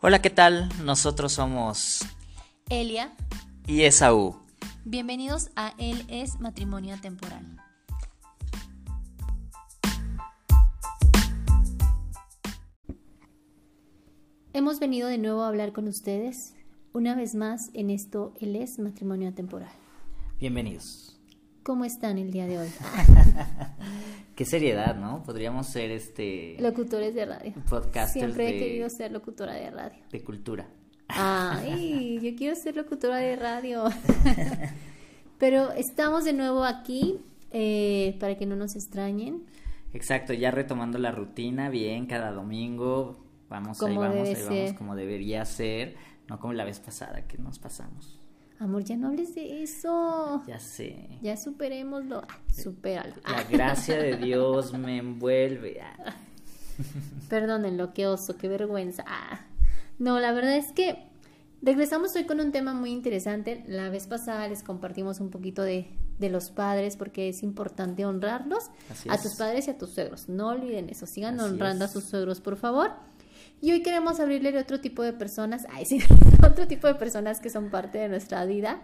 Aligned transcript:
Hola, 0.00 0.22
¿qué 0.22 0.30
tal? 0.30 0.68
Nosotros 0.84 1.32
somos 1.32 2.00
Elia. 2.70 3.12
y 3.66 3.82
Esaú. 3.82 4.36
Bienvenidos 4.84 5.50
a 5.56 5.74
Él 5.78 6.04
es 6.08 6.38
Matrimonio 6.40 6.96
Temporal. 7.00 7.44
Hemos 14.52 14.80
venido 14.80 15.08
de 15.08 15.18
nuevo 15.18 15.42
a 15.42 15.48
hablar 15.48 15.72
con 15.72 15.88
ustedes, 15.88 16.54
una 16.92 17.14
vez 17.14 17.34
más 17.34 17.70
en 17.74 17.90
esto 17.90 18.34
Él 18.40 18.56
es 18.56 18.78
Matrimonio 18.78 19.32
Temporal. 19.34 19.72
Bienvenidos. 20.38 21.18
¿Cómo 21.62 21.84
están 21.84 22.18
el 22.18 22.30
día 22.30 22.46
de 22.46 22.58
hoy? 22.58 22.68
Qué 24.38 24.44
seriedad, 24.44 24.94
¿no? 24.94 25.24
Podríamos 25.24 25.66
ser 25.66 25.90
este 25.90 26.54
Locutores 26.60 27.12
de 27.12 27.26
radio. 27.26 27.52
podcasters 27.68 28.12
Siempre 28.12 28.48
he 28.48 28.52
de, 28.52 28.58
querido 28.60 28.88
ser 28.88 29.10
locutora 29.10 29.54
de 29.54 29.68
radio. 29.68 29.98
de 30.12 30.22
cultura. 30.22 30.68
Ay, 31.08 32.20
yo 32.22 32.36
quiero 32.38 32.54
ser 32.54 32.76
locutora 32.76 33.16
de 33.16 33.34
radio. 33.34 33.86
Pero 35.38 35.72
estamos 35.72 36.24
de 36.24 36.34
nuevo 36.34 36.62
aquí 36.62 37.18
eh, 37.50 38.16
para 38.20 38.36
que 38.36 38.46
no 38.46 38.54
nos 38.54 38.76
extrañen. 38.76 39.42
Exacto, 39.92 40.32
ya 40.34 40.52
retomando 40.52 40.98
la 40.98 41.10
rutina, 41.10 41.68
bien, 41.68 42.06
cada 42.06 42.30
domingo. 42.30 43.18
Vamos, 43.48 43.82
ahí 43.82 43.96
vamos, 43.96 44.28
ahí 44.28 44.36
vamos, 44.40 44.72
como 44.74 44.94
debería 44.94 45.44
ser. 45.46 45.96
No 46.28 46.38
como 46.38 46.52
la 46.52 46.64
vez 46.64 46.78
pasada 46.78 47.26
que 47.26 47.38
nos 47.38 47.58
pasamos. 47.58 48.20
Amor, 48.60 48.82
ya 48.84 48.96
no 48.96 49.08
hables 49.08 49.34
de 49.34 49.62
eso. 49.62 50.42
Ya 50.46 50.58
sé. 50.58 51.08
Ya 51.22 51.36
superémoslo. 51.36 52.22
Ah, 52.28 52.38
supéralo. 52.52 53.14
La 53.24 53.44
gracia 53.44 53.96
de 53.98 54.16
Dios 54.24 54.72
me 54.72 54.98
envuelve. 54.98 55.80
Ah. 55.80 56.16
Perdónenlo, 57.28 57.92
qué 57.94 58.06
oso, 58.06 58.36
qué 58.36 58.48
vergüenza. 58.48 59.04
Ah. 59.06 59.40
No, 59.98 60.18
la 60.20 60.32
verdad 60.32 60.56
es 60.56 60.72
que 60.72 61.06
regresamos 61.62 62.14
hoy 62.16 62.24
con 62.24 62.40
un 62.40 62.52
tema 62.52 62.74
muy 62.74 62.90
interesante. 62.90 63.64
La 63.66 63.90
vez 63.90 64.06
pasada 64.06 64.48
les 64.48 64.62
compartimos 64.62 65.20
un 65.20 65.30
poquito 65.30 65.62
de, 65.62 65.88
de 66.18 66.28
los 66.28 66.50
padres 66.50 66.96
porque 66.96 67.28
es 67.28 67.42
importante 67.42 68.04
honrarlos 68.06 68.70
Así 68.90 69.08
a 69.08 69.20
tus 69.20 69.34
padres 69.36 69.68
y 69.68 69.70
a 69.70 69.78
tus 69.78 69.90
suegros. 69.90 70.28
No 70.28 70.48
olviden 70.48 70.88
eso, 70.88 71.06
sigan 71.06 71.38
Así 71.40 71.48
honrando 71.50 71.84
es. 71.84 71.90
a 71.90 71.94
sus 71.94 72.04
suegros, 72.04 72.40
por 72.40 72.56
favor. 72.56 72.90
Y 73.60 73.72
hoy 73.72 73.82
queremos 73.82 74.20
abrirle 74.20 74.56
a 74.56 74.60
otro 74.62 74.80
tipo 74.80 75.02
de 75.02 75.12
personas, 75.12 75.66
ay, 75.70 75.84
sí, 75.84 75.98
otro 76.46 76.66
tipo 76.68 76.86
de 76.86 76.94
personas 76.94 77.40
que 77.40 77.50
son 77.50 77.70
parte 77.70 77.98
de 77.98 78.08
nuestra 78.08 78.44
vida, 78.44 78.80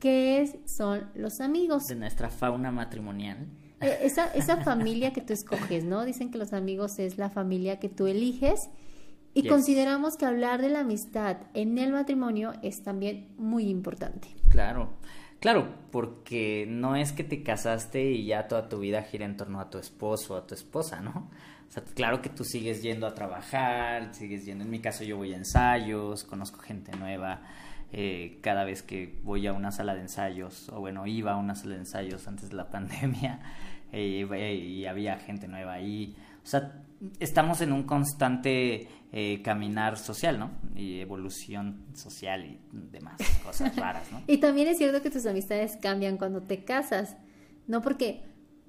que 0.00 0.40
es- 0.42 0.56
son 0.66 1.08
los 1.14 1.40
amigos. 1.40 1.86
De 1.86 1.94
nuestra 1.94 2.28
fauna 2.30 2.72
matrimonial. 2.72 3.46
Eh, 3.80 3.98
Esa, 4.02 4.26
esa 4.34 4.58
familia 4.62 5.12
que 5.12 5.20
tú 5.20 5.32
escoges, 5.32 5.84
¿no? 5.84 6.04
Dicen 6.04 6.30
que 6.30 6.38
los 6.38 6.52
amigos 6.52 6.98
es 6.98 7.18
la 7.18 7.30
familia 7.30 7.78
que 7.80 7.88
tú 7.88 8.06
eliges 8.06 8.68
y 9.34 9.42
Yes. 9.42 9.50
consideramos 9.50 10.16
que 10.16 10.24
hablar 10.26 10.60
de 10.60 10.68
la 10.68 10.80
amistad 10.80 11.38
en 11.54 11.78
el 11.78 11.92
matrimonio 11.92 12.52
es 12.62 12.82
también 12.82 13.28
muy 13.38 13.68
importante. 13.68 14.28
Claro, 14.50 14.90
claro, 15.40 15.68
porque 15.90 16.66
no 16.68 16.94
es 16.96 17.12
que 17.12 17.24
te 17.24 17.42
casaste 17.42 18.10
y 18.12 18.26
ya 18.26 18.46
toda 18.46 18.68
tu 18.68 18.78
vida 18.80 19.02
gira 19.02 19.24
en 19.24 19.36
torno 19.36 19.58
a 19.60 19.70
tu 19.70 19.78
esposo 19.78 20.34
o 20.34 20.36
a 20.36 20.46
tu 20.46 20.54
esposa, 20.54 21.00
¿no? 21.00 21.30
Sea, 21.72 21.82
claro 21.94 22.20
que 22.20 22.28
tú 22.28 22.44
sigues 22.44 22.82
yendo 22.82 23.06
a 23.06 23.14
trabajar, 23.14 24.12
sigues 24.14 24.44
yendo, 24.44 24.62
en 24.62 24.70
mi 24.70 24.80
caso 24.80 25.04
yo 25.04 25.16
voy 25.16 25.32
a 25.32 25.38
ensayos, 25.38 26.22
conozco 26.22 26.60
gente 26.60 26.94
nueva, 26.98 27.40
eh, 27.92 28.40
cada 28.42 28.64
vez 28.64 28.82
que 28.82 29.18
voy 29.22 29.46
a 29.46 29.54
una 29.54 29.72
sala 29.72 29.94
de 29.94 30.02
ensayos, 30.02 30.68
o 30.68 30.80
bueno, 30.80 31.06
iba 31.06 31.32
a 31.32 31.36
una 31.38 31.54
sala 31.54 31.76
de 31.76 31.80
ensayos 31.80 32.28
antes 32.28 32.50
de 32.50 32.56
la 32.56 32.68
pandemia, 32.70 33.40
eh, 33.90 34.28
eh, 34.30 34.54
y 34.54 34.84
había 34.84 35.16
gente 35.16 35.48
nueva 35.48 35.72
ahí, 35.72 36.14
o 36.44 36.46
sea, 36.46 36.82
estamos 37.18 37.62
en 37.62 37.72
un 37.72 37.84
constante 37.84 38.88
caminar 39.42 39.98
social, 39.98 40.38
¿no? 40.38 40.50
Y 40.74 41.00
evolución 41.00 41.86
social 41.94 42.44
y 42.44 42.58
demás 42.72 43.16
cosas 43.42 43.74
raras, 43.76 44.10
¿no? 44.12 44.22
Y 44.26 44.38
también 44.38 44.68
es 44.68 44.76
cierto 44.76 45.00
que 45.00 45.10
tus 45.10 45.24
amistades 45.24 45.78
cambian 45.80 46.18
cuando 46.18 46.42
te 46.42 46.64
casas, 46.64 47.16
¿no? 47.66 47.80
Porque 47.80 48.22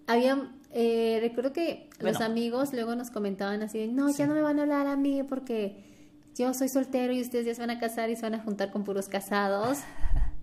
había, 0.08 0.52
eh, 0.74 1.20
recuerdo 1.22 1.54
que 1.54 1.90
los 2.00 2.20
amigos 2.22 2.74
luego 2.74 2.96
nos 2.96 3.10
comentaban 3.12 3.62
así, 3.62 3.78
de, 3.80 3.88
no, 3.88 4.10
ya 4.10 4.28
no 4.28 4.34
me 4.34 4.42
van 4.42 4.60
a 4.60 4.64
hablar 4.64 4.88
a 4.88 4.96
mí 4.96 5.22
porque 5.24 5.84
yo 6.36 6.54
soy 6.54 6.68
soltero 6.70 7.14
y 7.14 7.22
ustedes 7.22 7.46
ya 7.46 7.54
se 7.56 7.62
van 7.62 7.70
a 7.70 7.80
casar 7.80 8.10
y 8.10 8.16
se 8.16 8.24
van 8.24 8.36
a 8.36 8.40
juntar 8.44 8.72
con 8.72 8.84
puros 8.84 9.08
casados. 9.08 9.78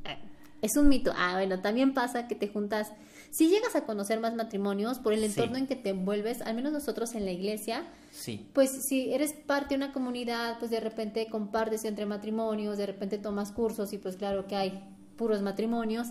Eh, 0.05 0.17
Es 0.63 0.77
un 0.79 0.89
mito. 0.89 1.13
Ah, 1.17 1.33
bueno, 1.35 1.61
también 1.61 1.93
pasa 1.95 2.27
que 2.27 2.35
te 2.35 2.49
juntas, 2.49 2.91
si 3.31 3.49
llegas 3.49 3.77
a 3.77 3.85
conocer 3.85 4.19
más 4.21 4.35
matrimonios 4.35 4.99
por 4.99 5.13
el 5.13 5.21
Sí. 5.21 5.27
entorno 5.27 5.57
en 5.59 5.67
que 5.67 5.77
te 5.77 5.91
envuelves, 5.91 6.41
al 6.43 6.55
menos 6.55 6.73
nosotros 6.73 7.15
en 7.15 7.25
la 7.27 7.33
iglesia, 7.33 7.85
Sí, 8.12 8.47
pues 8.55 8.71
si 8.89 9.12
eres 9.12 9.33
parte 9.47 9.71
de 9.71 9.85
una 9.85 9.93
comunidad, 9.93 10.59
pues 10.59 10.71
de 10.71 10.81
repente 10.81 11.27
compartes 11.31 11.85
entre 11.85 12.07
matrimonios, 12.07 12.79
de 12.79 12.87
repente 12.87 13.19
tomas 13.19 13.53
cursos 13.53 13.93
y 13.93 13.99
pues 13.99 14.17
claro 14.17 14.47
que 14.47 14.57
hay 14.57 14.83
puros 15.17 15.43
matrimonios. 15.43 16.09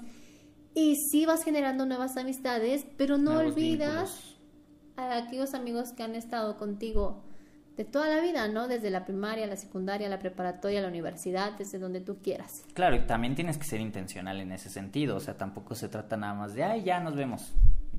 Y 0.74 0.96
sí 1.12 1.26
vas 1.26 1.44
generando 1.44 1.86
nuevas 1.86 2.16
amistades, 2.18 2.86
pero 2.98 3.18
no 3.18 3.34
Nuevos 3.34 3.54
olvidas 3.54 4.12
vínculos. 4.12 4.38
a 4.98 5.18
aquellos 5.18 5.54
amigos 5.54 5.92
que 5.94 6.04
han 6.04 6.16
estado 6.16 6.58
contigo 6.58 7.24
de 7.76 7.86
toda 7.86 8.08
la 8.10 8.22
vida, 8.22 8.48
¿no? 8.50 8.68
Desde 8.68 8.90
la 8.90 9.06
primaria, 9.06 9.48
la 9.48 9.56
secundaria, 9.56 10.10
la 10.10 10.20
preparatoria, 10.20 10.82
la 10.82 10.90
universidad, 10.90 11.54
desde 11.58 11.80
donde 11.80 12.02
tú 12.02 12.18
quieras. 12.22 12.64
Claro, 12.74 12.96
y 12.98 13.08
también 13.08 13.36
tienes 13.36 13.58
que 13.58 13.64
ser 13.64 13.80
intencional 13.80 14.42
en 14.42 14.52
ese 14.52 14.70
sentido, 14.70 15.16
o 15.16 15.20
sea, 15.22 15.38
tampoco 15.38 15.76
se 15.76 15.88
trata 15.88 16.18
nada 16.18 16.34
más 16.34 16.54
de, 16.54 16.64
ay, 16.66 16.84
ya 16.84 17.00
nos 17.00 17.16
vemos, 17.16 17.54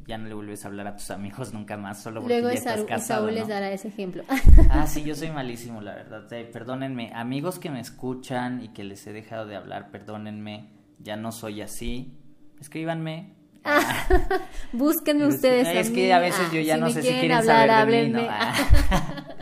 ya 0.07 0.19
no 0.19 0.29
le 0.29 0.35
vuelves 0.35 0.65
a 0.67 0.69
hablar 0.69 0.87
a 0.87 0.97
tus 0.97 1.11
amigos 1.11 1.55
nunca 1.55 1.79
más, 1.79 2.03
solo 2.03 2.21
porque 2.21 2.35
Luego 2.41 2.49
ya 2.53 2.59
estás 2.59 2.83
casado, 2.85 3.29
Esaú 3.29 3.35
les 3.35 3.49
¿no? 3.49 3.55
dará 3.55 3.73
ese 3.73 3.89
ejemplo. 3.89 4.23
Ah, 4.71 4.87
sí, 4.87 5.03
yo 5.03 5.15
soy 5.15 5.31
malísimo, 5.31 5.81
la 5.81 5.95
verdad, 5.95 6.29
perdónenme, 6.53 7.11
amigos 7.15 7.59
que 7.59 7.71
me 7.71 7.81
escuchan 7.81 8.63
y 8.63 8.69
que 8.69 8.85
les 8.85 9.07
he 9.07 9.13
dejado 9.15 9.47
de 9.47 9.57
hablar, 9.57 9.91
perdónenme, 9.91 10.69
ya 10.99 11.17
no 11.17 11.33
soy 11.33 11.63
así, 11.63 12.19
escríbanme. 12.61 13.35
Búsquenme 14.73 15.25
Es 15.25 15.29
que- 15.31 15.35
ustedes. 15.37 15.69
es 15.69 15.91
a 15.91 15.93
que 15.93 16.13
a 16.13 16.19
veces 16.19 16.41
Ah, 16.49 16.55
yo 16.55 16.61
ya 16.61 16.75
si 16.77 16.81
no 16.81 16.91
sé 16.91 17.03
si 17.03 17.09
quieren 17.09 17.33
hablar, 17.33 17.69
saber 17.69 18.13
de 18.13 18.19
mí. 18.21 18.27
Ah. 18.29 18.55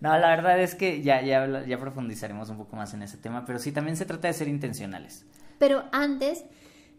No, 0.00 0.16
la 0.18 0.28
verdad 0.30 0.58
es 0.62 0.74
que 0.74 1.02
ya, 1.02 1.20
ya, 1.20 1.66
ya 1.66 1.78
profundizaremos 1.78 2.48
un 2.48 2.56
poco 2.56 2.74
más 2.74 2.94
en 2.94 3.02
ese 3.02 3.18
tema, 3.18 3.44
pero 3.44 3.58
sí, 3.58 3.70
también 3.70 3.98
se 3.98 4.06
trata 4.06 4.28
de 4.28 4.32
ser 4.32 4.48
intencionales. 4.48 5.26
Pero 5.58 5.84
antes 5.92 6.46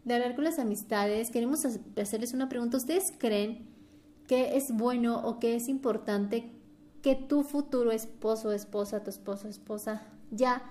de 0.04 0.14
hablar 0.14 0.36
con 0.36 0.44
las 0.44 0.60
amistades, 0.60 1.32
queremos 1.32 1.64
ha- 1.66 2.00
hacerles 2.00 2.32
una 2.32 2.48
pregunta. 2.48 2.76
¿Ustedes 2.76 3.12
creen 3.18 3.66
que 4.28 4.56
es 4.56 4.70
bueno 4.70 5.16
o 5.18 5.40
que 5.40 5.56
es 5.56 5.66
importante 5.66 6.52
que 7.02 7.16
tu 7.16 7.42
futuro 7.42 7.90
esposo, 7.90 8.52
esposa, 8.52 9.02
tu 9.02 9.10
esposo, 9.10 9.48
esposa, 9.48 10.04
ya 10.30 10.62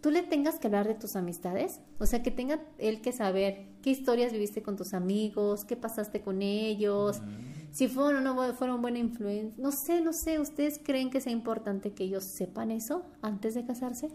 tú 0.00 0.10
le 0.10 0.24
tengas 0.24 0.58
que 0.58 0.66
hablar 0.66 0.88
de 0.88 0.94
tus 0.94 1.14
amistades? 1.14 1.78
O 2.00 2.06
sea, 2.06 2.24
que 2.24 2.32
tenga 2.32 2.58
él 2.78 3.00
que 3.00 3.12
saber 3.12 3.66
qué 3.88 3.92
historias 3.92 4.32
viviste 4.32 4.62
con 4.62 4.76
tus 4.76 4.92
amigos, 4.92 5.64
qué 5.64 5.74
pasaste 5.74 6.20
con 6.20 6.42
ellos, 6.42 7.22
si 7.70 7.88
fueron 7.88 8.26
o 8.26 8.34
no 8.34 8.52
fueron 8.52 8.82
buena 8.82 8.98
influencia. 8.98 9.54
No 9.56 9.72
sé, 9.72 10.02
no 10.02 10.12
sé, 10.12 10.38
¿ustedes 10.38 10.78
creen 10.84 11.08
que 11.08 11.22
sea 11.22 11.32
importante 11.32 11.94
que 11.94 12.04
ellos 12.04 12.24
sepan 12.24 12.70
eso 12.70 13.06
antes 13.22 13.54
de 13.54 13.64
casarse? 13.64 14.10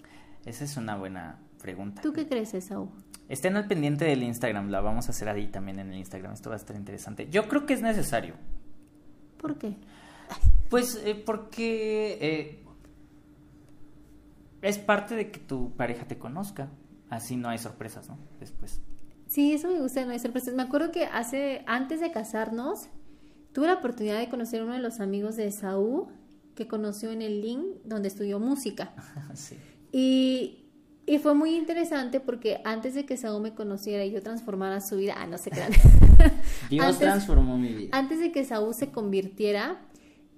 Esa 0.45 0.63
es 0.63 0.77
una 0.77 0.95
buena 0.95 1.39
pregunta. 1.59 2.03
¿Tú 2.03 2.13
qué 2.13 2.27
crees, 2.27 2.53
Esaú? 2.53 2.91
Estén 3.29 3.55
al 3.55 3.67
pendiente 3.67 4.05
del 4.05 4.21
Instagram, 4.21 4.69
la 4.69 4.79
vamos 4.79 5.07
a 5.07 5.09
hacer 5.09 5.27
ahí 5.27 5.47
también 5.47 5.79
en 5.79 5.91
el 5.91 5.97
Instagram, 5.97 6.33
esto 6.33 6.51
va 6.51 6.55
a 6.55 6.59
estar 6.59 6.75
interesante. 6.75 7.27
Yo 7.31 7.47
creo 7.47 7.65
que 7.65 7.73
es 7.73 7.81
necesario, 7.81 8.35
¿Por 9.39 9.57
qué? 9.57 9.75
pues 10.69 11.01
eh, 11.03 11.15
porque 11.15 12.19
eh, 12.21 12.63
es 14.61 14.77
parte 14.77 15.15
de 15.15 15.31
que 15.31 15.39
tu 15.39 15.75
pareja 15.75 16.05
te 16.05 16.19
conozca, 16.19 16.69
así 17.09 17.37
no 17.37 17.49
hay 17.49 17.57
sorpresas, 17.57 18.07
¿no? 18.07 18.19
Después. 18.39 18.79
Sí, 19.33 19.53
eso 19.53 19.67
me 19.67 19.79
gusta, 19.79 20.01
hay 20.07 20.19
sorpresas. 20.19 20.53
Me 20.53 20.61
acuerdo 20.61 20.91
que 20.91 21.05
hace, 21.05 21.63
antes 21.65 21.99
de 21.99 22.11
casarnos, 22.11 22.87
tuve 23.51 23.65
la 23.65 23.73
oportunidad 23.73 24.19
de 24.19 24.29
conocer 24.29 24.61
a 24.61 24.63
uno 24.65 24.73
de 24.73 24.79
los 24.79 24.99
amigos 24.99 25.35
de 25.37 25.51
Saúl 25.51 26.05
que 26.53 26.67
conoció 26.67 27.11
en 27.11 27.23
el 27.23 27.41
link 27.41 27.63
donde 27.83 28.09
estudió 28.09 28.39
música. 28.39 28.93
sí. 29.33 29.57
Y, 29.91 30.65
y 31.07 31.17
fue 31.17 31.33
muy 31.33 31.55
interesante 31.55 32.19
porque 32.19 32.61
antes 32.63 32.93
de 32.93 33.07
que 33.07 33.17
Saúl 33.17 33.41
me 33.41 33.55
conociera 33.55 34.05
y 34.05 34.11
yo 34.11 34.21
transformara 34.21 34.81
su 34.81 34.97
vida, 34.97 35.15
ah, 35.17 35.25
no 35.25 35.39
se 35.39 35.49
crean. 35.49 35.71
Dios 36.69 36.85
Antes- 36.85 36.99
transformó 36.99 37.57
mi 37.57 37.69
vida. 37.73 37.97
antes 37.97 38.19
de 38.19 38.31
que 38.31 38.45
Saúl 38.45 38.75
se 38.75 38.91
convirtiera, 38.91 39.81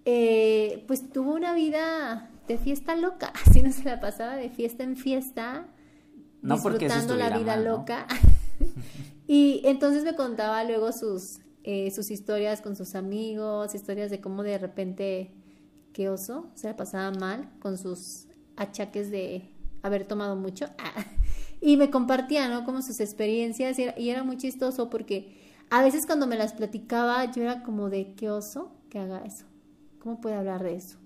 eh, 0.06 0.86
pues 0.88 1.10
tuvo 1.12 1.34
una 1.34 1.54
vida 1.54 2.30
de 2.48 2.58
fiesta 2.58 2.96
loca. 2.96 3.34
Así 3.46 3.62
no 3.62 3.74
se 3.74 3.84
la 3.84 4.00
pasaba 4.00 4.38
de 4.38 4.50
fiesta 4.50 4.86
en 4.86 4.96
fiesta, 4.96 5.66
No 6.42 6.62
porque 6.62 6.86
disfrutando 6.86 7.18
la 7.18 7.38
vida 7.38 7.56
mal, 7.58 7.66
¿no? 7.66 7.72
loca. 7.80 8.08
y 9.28 9.62
entonces 9.66 10.04
me 10.04 10.16
contaba 10.16 10.64
luego 10.64 10.92
sus, 10.92 11.40
eh, 11.64 11.92
sus 11.92 12.12
historias 12.12 12.62
con 12.62 12.76
sus 12.76 12.96
amigos, 12.96 13.76
historias 13.76 14.12
de 14.12 14.22
cómo 14.22 14.44
de 14.44 14.58
repente, 14.58 15.32
qué 15.94 16.10
oso, 16.10 16.50
se 16.56 16.68
la 16.68 16.76
pasaba 16.76 17.12
mal 17.18 17.50
con 17.60 17.78
sus 17.78 18.28
achaques 18.56 19.12
de 19.12 19.50
haber 19.82 20.08
tomado 20.08 20.36
mucho. 20.36 20.68
y 21.62 21.78
me 21.78 21.90
compartía, 21.90 22.48
¿no? 22.50 22.66
Como 22.66 22.82
sus 22.82 23.00
experiencias 23.00 23.80
y 23.80 23.84
era, 23.84 24.00
y 24.00 24.10
era 24.10 24.24
muy 24.24 24.38
chistoso 24.38 24.90
porque 24.90 25.38
a 25.70 25.82
veces 25.82 26.06
cuando 26.06 26.28
me 26.28 26.38
las 26.38 26.54
platicaba 26.54 27.32
yo 27.32 27.42
era 27.42 27.64
como 27.64 27.90
de 27.90 28.14
qué 28.14 28.30
oso 28.30 28.72
que 28.90 29.00
haga 29.00 29.20
eso. 29.26 29.46
¿Cómo 30.00 30.22
puede 30.22 30.36
hablar 30.36 30.64
de 30.64 30.76
eso? 30.76 30.98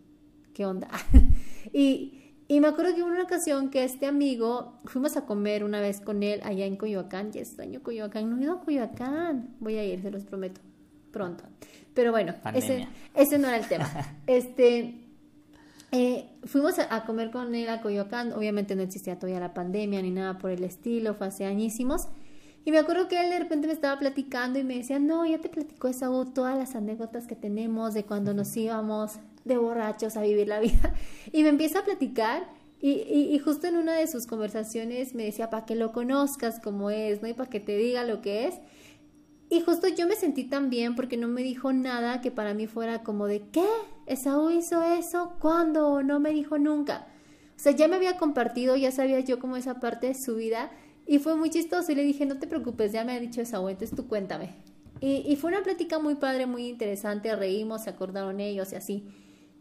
¿Qué 0.53 0.65
onda? 0.65 0.89
y, 1.73 2.18
Y 2.51 2.61
me 2.61 2.67
acuerdo 2.67 2.95
que 2.95 3.03
hubo 3.03 3.11
una 3.11 3.21
ocasión 3.21 3.69
que 3.69 3.83
este 3.83 4.07
amigo, 4.07 4.79
fuimos 4.85 5.15
a 5.15 5.27
comer 5.27 5.63
una 5.63 5.79
vez 5.81 6.01
con 6.01 6.23
él 6.23 6.41
allá 6.43 6.65
en 6.65 6.77
Coyoacán, 6.77 7.31
ya 7.31 7.41
extraño 7.41 7.83
Coyoacán, 7.83 8.27
no 8.27 8.39
he 8.39 8.41
ido 8.41 8.53
a 8.53 8.61
Coyoacán, 8.61 9.55
voy 9.59 9.77
a 9.77 9.85
ir, 9.85 10.01
se 10.01 10.09
los 10.09 10.23
prometo, 10.23 10.59
pronto. 11.11 11.43
Pero 11.93 12.09
bueno, 12.09 12.33
ese, 12.55 12.87
ese 13.13 13.37
no 13.37 13.47
era 13.49 13.57
el 13.57 13.67
tema. 13.67 13.87
Este, 14.25 14.95
eh, 15.91 16.27
fuimos 16.43 16.79
a, 16.79 17.05
comer 17.05 17.29
con 17.29 17.53
él 17.53 17.69
a 17.69 17.81
Coyoacán, 17.81 18.33
obviamente 18.33 18.75
no 18.75 18.81
existía 18.81 19.19
todavía 19.19 19.39
la 19.39 19.53
pandemia 19.53 20.01
ni 20.01 20.09
nada 20.09 20.39
por 20.39 20.49
el 20.49 20.63
estilo, 20.63 21.13
fue 21.13 21.27
hace 21.27 21.45
añísimos. 21.45 22.07
Y 22.65 22.71
me 22.71 22.79
acuerdo 22.79 23.07
que 23.07 23.19
él 23.19 23.29
de 23.29 23.39
repente 23.39 23.67
me 23.67 23.73
estaba 23.73 23.97
platicando 23.99 24.59
y 24.59 24.63
me 24.63 24.77
decía, 24.77 24.99
no, 24.99 25.25
ya 25.25 25.39
te 25.39 25.49
platicó 25.49 25.87
esa 25.87 26.09
todas 26.33 26.57
las 26.57 26.75
anécdotas 26.75 27.25
que 27.25 27.35
tenemos 27.35 27.93
de 27.93 28.03
cuando 28.03 28.33
nos 28.33 28.55
íbamos 28.55 29.19
de 29.45 29.57
borrachos 29.57 30.17
a 30.17 30.21
vivir 30.21 30.47
la 30.47 30.59
vida. 30.59 30.93
Y 31.31 31.43
me 31.43 31.49
empieza 31.49 31.79
a 31.79 31.85
platicar 31.85 32.47
y, 32.81 32.91
y, 32.91 33.33
y 33.33 33.39
justo 33.39 33.67
en 33.67 33.77
una 33.77 33.93
de 33.93 34.07
sus 34.07 34.25
conversaciones 34.25 35.15
me 35.15 35.23
decía, 35.23 35.49
para 35.49 35.65
que 35.65 35.75
lo 35.75 35.91
conozcas 35.91 36.59
como 36.59 36.89
es, 36.89 37.21
¿no? 37.21 37.27
Y 37.27 37.33
para 37.33 37.49
que 37.49 37.59
te 37.59 37.77
diga 37.77 38.03
lo 38.03 38.21
que 38.21 38.47
es. 38.47 38.55
Y 39.49 39.61
justo 39.61 39.87
yo 39.87 40.07
me 40.07 40.15
sentí 40.15 40.43
tan 40.43 40.69
bien 40.69 40.95
porque 40.95 41.17
no 41.17 41.27
me 41.27 41.41
dijo 41.41 41.73
nada 41.73 42.21
que 42.21 42.29
para 42.29 42.53
mí 42.53 42.67
fuera 42.67 43.01
como 43.03 43.25
de, 43.25 43.41
¿qué? 43.51 43.65
¿Esaú 44.05 44.51
hizo 44.51 44.83
eso? 44.83 45.33
¿Cuándo? 45.39 46.03
No 46.03 46.19
me 46.19 46.29
dijo 46.31 46.59
nunca. 46.59 47.07
O 47.57 47.59
sea, 47.59 47.71
ya 47.71 47.87
me 47.87 47.95
había 47.95 48.17
compartido, 48.17 48.75
ya 48.75 48.91
sabía 48.91 49.19
yo 49.21 49.39
como 49.39 49.57
esa 49.57 49.79
parte 49.79 50.07
de 50.07 50.13
su 50.13 50.35
vida 50.35 50.71
y 51.09 51.17
fue 51.17 51.35
muy 51.35 51.49
chistoso 51.49 51.91
y 51.91 51.95
le 51.95 52.03
dije, 52.03 52.27
no 52.27 52.37
te 52.37 52.45
preocupes, 52.45 52.91
ya 52.91 53.03
me 53.03 53.13
ha 53.13 53.19
dicho 53.19 53.41
Esaú, 53.41 53.67
entonces 53.67 53.97
tú 53.97 54.07
cuéntame. 54.07 54.51
Y, 55.01 55.35
fue 55.37 55.49
una 55.49 55.63
plática 55.63 55.97
muy 55.97 56.13
padre, 56.13 56.45
muy 56.45 56.67
interesante, 56.67 57.35
reímos, 57.35 57.85
se 57.85 57.89
acordaron 57.89 58.39
ellos 58.39 58.71
y 58.73 58.75
así. 58.75 59.07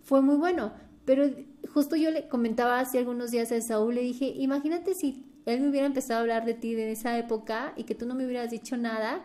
Fue 0.03 0.21
muy 0.21 0.37
bueno, 0.37 0.73
pero 1.07 1.25
justo 1.73 1.97
yo 1.97 2.11
le 2.11 2.29
comentaba 2.29 2.81
hace 2.81 2.99
algunos 2.99 3.31
días 3.31 3.51
a 3.51 3.57
Esaú, 3.57 3.91
le 3.93 4.03
dije, 4.03 4.27
imagínate 4.27 4.93
si 4.95 5.25
él 5.47 5.63
me 5.63 5.71
hubiera 5.71 5.87
empezado 5.87 6.19
a 6.19 6.21
hablar 6.21 6.45
de 6.45 6.53
ti 6.53 6.75
de 6.75 6.93
esa 6.93 7.17
época 7.17 7.73
y 7.77 7.85
que 7.85 7.95
tú 7.95 8.05
no 8.05 8.15
me 8.15 8.27
hubieras 8.27 8.51
dicho 8.51 8.77
nada 8.77 9.25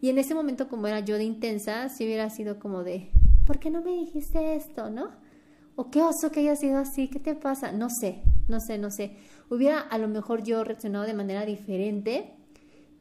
y 0.00 0.10
en 0.10 0.18
ese 0.18 0.32
momento, 0.32 0.68
como 0.68 0.86
era 0.86 1.00
yo 1.00 1.16
de 1.16 1.24
intensa, 1.24 1.88
si 1.88 2.04
hubiera 2.04 2.30
sido 2.30 2.60
como 2.60 2.84
de, 2.84 3.10
¿por 3.48 3.58
qué 3.58 3.70
no 3.70 3.82
me 3.82 3.90
dijiste 3.90 4.54
esto, 4.54 4.90
no? 4.90 5.10
O 5.74 5.90
qué 5.90 6.02
oso 6.02 6.30
que 6.30 6.38
haya 6.38 6.54
sido 6.54 6.78
así, 6.78 7.08
¿qué 7.08 7.18
te 7.18 7.34
pasa? 7.34 7.72
No 7.72 7.90
sé, 7.90 8.22
no 8.48 8.60
sé, 8.60 8.78
no 8.78 8.90
sé. 8.90 9.16
Hubiera 9.50 9.80
a 9.80 9.98
lo 9.98 10.08
mejor 10.08 10.42
yo 10.42 10.64
reaccionado 10.64 11.06
de 11.06 11.14
manera 11.14 11.44
diferente. 11.44 12.34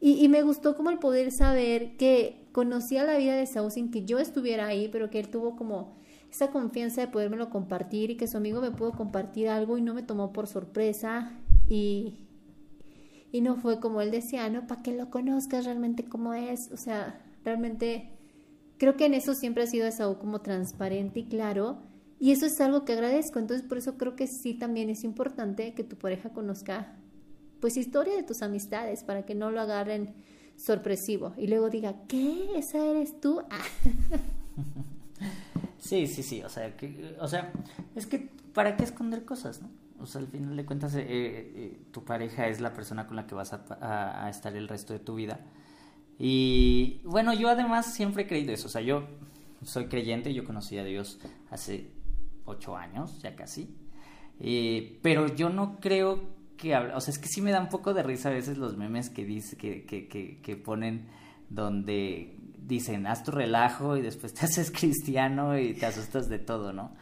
Y, 0.05 0.27
me 0.27 0.41
gustó 0.41 0.75
como 0.75 0.89
el 0.89 0.99
poder 0.99 1.31
saber 1.31 1.95
que 1.95 2.45
conocía 2.51 3.05
la 3.05 3.17
vida 3.17 3.37
de 3.37 3.45
Saúl 3.45 3.71
sin 3.71 3.89
que 3.89 4.03
yo 4.03 4.19
estuviera 4.19 4.67
ahí, 4.67 4.89
pero 4.91 5.09
que 5.09 5.17
él 5.17 5.29
tuvo 5.29 5.55
como 5.55 5.95
esa 6.29 6.51
confianza 6.51 6.99
de 6.99 7.07
podérmelo 7.07 7.49
compartir 7.49 8.11
y 8.11 8.17
que 8.17 8.27
su 8.27 8.35
amigo 8.35 8.59
me 8.59 8.71
pudo 8.71 8.91
compartir 8.91 9.47
algo 9.47 9.77
y 9.77 9.81
no 9.81 9.93
me 9.93 10.03
tomó 10.03 10.33
por 10.33 10.47
sorpresa 10.47 11.31
y, 11.69 12.25
y 13.31 13.39
no 13.39 13.55
fue 13.55 13.79
como 13.79 14.01
él 14.01 14.11
decía, 14.11 14.49
¿no? 14.49 14.67
Para 14.67 14.81
que 14.81 14.91
lo 14.91 15.09
conozcas 15.09 15.63
realmente 15.63 16.03
cómo 16.03 16.33
es. 16.33 16.69
O 16.73 16.77
sea, 16.77 17.21
realmente 17.45 18.09
creo 18.77 18.97
que 18.97 19.05
en 19.05 19.13
eso 19.13 19.33
siempre 19.33 19.63
ha 19.63 19.67
sido 19.67 19.87
Esaú 19.87 20.17
como 20.17 20.41
transparente 20.41 21.21
y 21.21 21.25
claro. 21.27 21.77
Y 22.23 22.31
eso 22.31 22.45
es 22.45 22.61
algo 22.61 22.85
que 22.85 22.93
agradezco. 22.93 23.37
Entonces, 23.37 23.67
por 23.67 23.77
eso 23.77 23.97
creo 23.97 24.15
que 24.15 24.27
sí 24.27 24.53
también 24.53 24.89
es 24.89 25.03
importante 25.03 25.73
que 25.73 25.83
tu 25.83 25.97
pareja 25.97 26.29
conozca, 26.29 26.95
pues, 27.59 27.75
historia 27.75 28.15
de 28.15 28.23
tus 28.23 28.41
amistades 28.41 29.03
para 29.03 29.25
que 29.25 29.35
no 29.35 29.51
lo 29.51 29.59
agarren 29.59 30.13
sorpresivo 30.55 31.33
y 31.35 31.47
luego 31.47 31.69
diga, 31.69 31.95
¿qué? 32.07 32.51
¿Esa 32.55 32.85
eres 32.85 33.19
tú? 33.19 33.41
Sí, 35.79 36.07
sí, 36.07 36.23
sí. 36.23 36.41
O 36.43 36.47
sea, 36.47 36.77
que, 36.77 37.17
o 37.19 37.27
sea, 37.27 37.51
es 37.93 38.07
que, 38.07 38.29
¿para 38.53 38.77
qué 38.77 38.85
esconder 38.85 39.25
cosas, 39.25 39.61
no? 39.61 39.69
O 39.99 40.05
sea, 40.05 40.21
al 40.21 40.27
final 40.27 40.55
de 40.55 40.65
cuentas, 40.65 40.95
eh, 40.95 41.03
eh, 41.05 41.79
tu 41.91 42.05
pareja 42.05 42.47
es 42.47 42.61
la 42.61 42.73
persona 42.73 43.05
con 43.05 43.17
la 43.17 43.27
que 43.27 43.35
vas 43.35 43.51
a, 43.51 44.29
estar 44.29 44.55
el 44.55 44.69
resto 44.69 44.93
de 44.93 44.99
tu 44.99 45.15
vida. 45.15 45.41
Y 46.17 47.01
bueno, 47.03 47.33
yo 47.33 47.49
además 47.49 47.93
siempre 47.93 48.23
he 48.23 48.27
creído 48.27 48.53
eso. 48.53 48.67
O 48.67 48.69
sea, 48.69 48.81
yo 48.81 49.09
soy 49.61 49.87
creyente, 49.87 50.33
yo 50.33 50.45
conocí 50.45 50.77
a 50.77 50.85
Dios 50.85 51.19
hace 51.51 51.91
ocho 52.45 52.75
años, 52.75 53.21
ya 53.21 53.35
casi. 53.35 53.75
pero 55.01 55.27
yo 55.35 55.49
no 55.49 55.79
creo 55.79 56.21
que... 56.57 56.75
O 56.75 56.99
sea, 56.99 57.11
es 57.11 57.19
que 57.19 57.27
sí 57.27 57.41
me 57.41 57.51
da 57.51 57.59
un 57.61 57.69
poco 57.69 57.93
de 57.93 58.03
risa 58.03 58.29
a 58.29 58.33
veces 58.33 58.57
los 58.57 58.77
memes 58.77 59.09
que, 59.09 59.25
dice, 59.25 59.57
que, 59.57 59.85
que, 59.85 60.07
que, 60.41 60.55
ponen 60.55 61.07
donde 61.49 62.37
dicen, 62.57 63.07
haz 63.07 63.23
tu 63.23 63.31
relajo 63.31 63.97
y 63.97 64.01
después 64.01 64.33
te 64.33 64.45
haces 64.45 64.71
cristiano 64.71 65.57
y 65.57 65.73
te 65.73 65.85
asustas 65.85 66.29
de 66.29 66.39
todo, 66.39 66.73
¿no? 66.73 66.95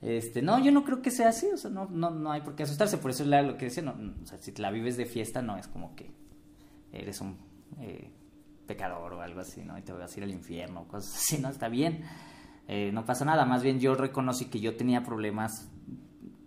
Este, 0.00 0.40
no, 0.40 0.58
yo 0.64 0.72
no 0.72 0.84
creo 0.84 1.02
que 1.02 1.10
sea 1.10 1.28
así, 1.28 1.46
o 1.52 1.58
sea, 1.58 1.70
no, 1.70 1.86
no, 1.90 2.10
no 2.10 2.32
hay 2.32 2.40
por 2.40 2.54
qué 2.54 2.62
asustarse, 2.62 2.96
por 2.96 3.10
eso 3.10 3.22
es 3.22 3.28
lo 3.28 3.58
que 3.58 3.66
decía, 3.66 3.82
no, 3.82 3.94
o 4.22 4.26
sea, 4.26 4.38
si 4.38 4.50
la 4.52 4.70
vives 4.70 4.96
de 4.96 5.04
fiesta 5.04 5.42
no 5.42 5.58
es 5.58 5.68
como 5.68 5.94
que 5.94 6.10
eres 6.90 7.20
un 7.20 7.36
eh, 7.80 8.10
pecador 8.66 9.12
o 9.12 9.20
algo 9.20 9.40
así, 9.40 9.62
¿no? 9.62 9.76
Y 9.76 9.82
te 9.82 9.92
vas 9.92 10.14
a 10.14 10.18
ir 10.18 10.24
al 10.24 10.30
infierno, 10.30 10.88
cosas 10.88 11.14
así, 11.16 11.38
¿no? 11.38 11.50
Está 11.50 11.68
bien, 11.68 12.02
eh, 12.68 12.90
no 12.92 13.04
pasa 13.04 13.24
nada, 13.24 13.44
más 13.44 13.62
bien 13.62 13.80
yo 13.80 13.94
reconocí 13.94 14.46
que 14.46 14.60
yo 14.60 14.76
tenía 14.76 15.02
problemas, 15.02 15.70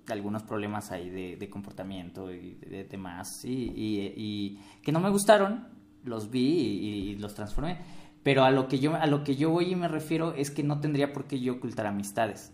algunos 0.08 0.44
problemas 0.44 0.92
ahí 0.92 1.10
de, 1.10 1.50
comportamiento 1.50 2.32
y 2.32 2.56
de, 2.56 2.86
demás, 2.86 3.44
y, 3.44 4.60
que 4.82 4.92
no 4.92 5.00
me 5.00 5.10
gustaron, 5.10 5.68
los 6.04 6.30
vi 6.30 6.48
y, 6.48 7.16
los 7.16 7.34
transformé, 7.34 7.80
pero 8.24 8.44
a 8.44 8.52
lo 8.52 8.68
que 8.68 8.80
yo, 8.80 8.96
a 8.96 9.06
lo 9.06 9.24
que 9.24 9.36
yo 9.36 9.50
voy 9.50 9.72
y 9.72 9.76
me 9.76 9.88
refiero 9.88 10.34
es 10.34 10.50
que 10.50 10.64
no 10.64 10.80
tendría 10.80 11.12
por 11.12 11.26
qué 11.26 11.40
yo 11.40 11.54
ocultar 11.54 11.88
amistades. 11.88 12.54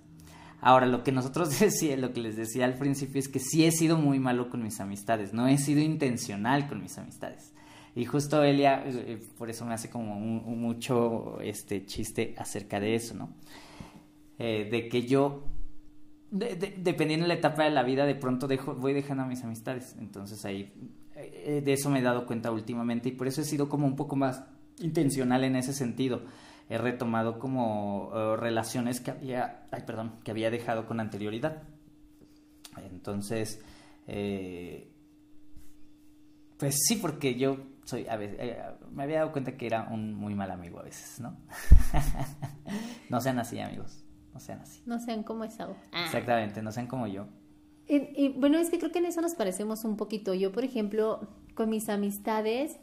Ahora, 0.62 0.88
lo 0.88 1.04
que 1.04 1.12
nosotros 1.12 1.60
decía, 1.60 1.96
lo 1.98 2.12
que 2.14 2.22
les 2.22 2.36
decía 2.36 2.66
al 2.66 2.76
principio 2.76 3.20
es 3.20 3.28
que 3.28 3.40
sí 3.40 3.66
he 3.66 3.72
sido 3.72 3.98
muy 3.98 4.20
malo 4.20 4.50
con 4.50 4.64
mis 4.64 4.80
amistades, 4.80 5.34
no 5.34 5.48
he 5.48 5.58
sido 5.58 5.82
intencional 5.82 6.68
con 6.68 6.82
mis 6.82 6.98
amistades. 6.98 7.54
Y 7.96 8.06
justo 8.06 8.44
Elia, 8.44 8.84
eh, 8.86 9.20
por 9.38 9.50
eso 9.50 9.66
me 9.66 9.74
hace 9.74 9.90
como 9.90 10.18
un, 10.18 10.62
mucho 10.62 11.40
este 11.42 11.86
chiste 11.86 12.36
acerca 12.38 12.80
de 12.80 12.96
eso, 12.96 13.16
¿no? 13.16 13.30
Eh, 14.38 14.68
de 14.72 14.88
que 14.88 15.06
yo, 15.06 15.44
dependiendo 16.32 17.26
de 17.26 17.30
la 17.30 17.34
etapa 17.34 17.64
de 17.64 17.72
la 17.72 17.84
vida, 17.84 18.06
de 18.06 18.16
pronto 18.16 18.48
dejo, 18.48 18.76
voy 18.76 18.94
dejando 18.94 19.24
a 19.24 19.28
mis 19.28 19.44
amistades. 19.44 19.96
Entonces 20.00 20.46
ahí, 20.46 20.72
eh, 21.16 21.62
de 21.64 21.74
eso 21.74 21.90
me 21.90 22.00
he 22.00 22.04
dado 22.04 22.26
cuenta 22.26 22.52
últimamente 22.52 23.10
y 23.10 23.12
por 23.12 23.28
eso 23.28 23.42
he 23.42 23.46
sido 23.46 23.68
como 23.68 23.86
un 23.88 23.96
poco 23.96 24.16
más 24.16 24.44
intencional 24.80 25.44
en 25.44 25.56
ese 25.58 25.74
sentido 25.74 26.22
he 26.70 26.78
retomado 26.78 27.40
como 27.40 28.12
eh, 28.14 28.38
relaciones 28.38 29.02
que 29.02 29.12
había, 29.12 29.68
ay, 29.72 29.82
perdón, 29.86 30.14
que 30.24 30.32
había 30.32 30.52
dejado 30.52 30.86
con 30.86 31.00
anterioridad. 31.00 31.64
Entonces, 32.92 33.60
eh, 34.08 34.92
pues 36.58 36.78
sí, 36.88 36.98
porque 36.98 37.36
yo 37.36 37.58
soy, 37.90 38.08
a 38.08 38.16
veces, 38.16 38.38
eh, 38.40 38.62
me 38.92 39.04
había 39.04 39.20
dado 39.20 39.32
cuenta 39.32 39.58
que 39.58 39.66
era 39.66 39.88
un 39.90 40.14
muy 40.14 40.36
mal 40.36 40.52
amigo 40.52 40.80
a 40.80 40.84
veces, 40.84 41.20
¿no? 41.20 41.38
no 43.10 43.20
sean 43.20 43.40
así, 43.40 43.60
amigos, 43.60 44.06
no 44.34 44.40
sean 44.40 44.60
así. 44.60 44.82
No 44.86 45.00
sean 45.00 45.24
como 45.24 45.44
esa. 45.44 45.70
Ah. 45.92 46.06
Exactamente, 46.06 46.62
no 46.62 46.72
sean 46.72 46.88
como 46.88 47.08
yo. 47.08 47.28
Y, 47.88 47.96
y, 48.16 48.30
bueno, 48.30 48.60
es 48.60 48.70
que 48.70 48.78
creo 48.78 48.92
que 48.92 49.00
en 49.00 49.06
eso 49.06 49.22
nos 49.22 49.34
parecemos 49.34 49.84
un 49.84 49.98
poquito. 49.98 50.36
Yo, 50.36 50.52
por 50.52 50.64
ejemplo, 50.64 51.28
con 51.56 51.70
mis 51.70 51.90
amistades, 51.90 52.78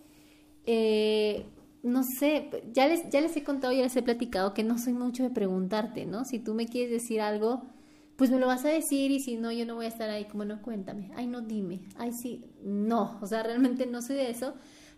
eh, 0.64 1.46
no 1.84 2.02
sé, 2.02 2.50
ya 2.72 2.88
les, 2.88 3.08
ya 3.10 3.20
les 3.20 3.36
he 3.36 3.44
contado, 3.44 3.72
ya 3.72 3.82
les 3.82 3.94
he 3.94 4.02
platicado 4.02 4.52
que 4.52 4.64
no 4.64 4.78
soy 4.78 4.92
mucho 4.92 5.22
de 5.22 5.30
preguntarte, 5.30 6.04
¿no? 6.04 6.24
Si 6.24 6.40
tú 6.40 6.54
me 6.54 6.66
quieres 6.66 6.90
decir 6.90 7.20
algo, 7.20 7.62
pues 8.16 8.30
me 8.30 8.40
lo 8.40 8.46
vas 8.46 8.64
a 8.64 8.68
decir 8.68 9.10
y 9.12 9.20
si 9.20 9.36
no, 9.36 9.52
yo 9.52 9.66
no 9.66 9.76
voy 9.76 9.84
a 9.84 9.88
estar 9.88 10.10
ahí 10.10 10.24
como, 10.24 10.44
no, 10.44 10.60
cuéntame, 10.62 11.12
ay, 11.14 11.26
no, 11.26 11.42
dime, 11.42 11.82
ay, 11.96 12.12
sí, 12.12 12.44
no, 12.64 13.18
o 13.20 13.26
sea, 13.26 13.42
realmente 13.42 13.86
no 13.86 14.02
soy 14.02 14.16
de 14.16 14.30
eso, 14.30 14.54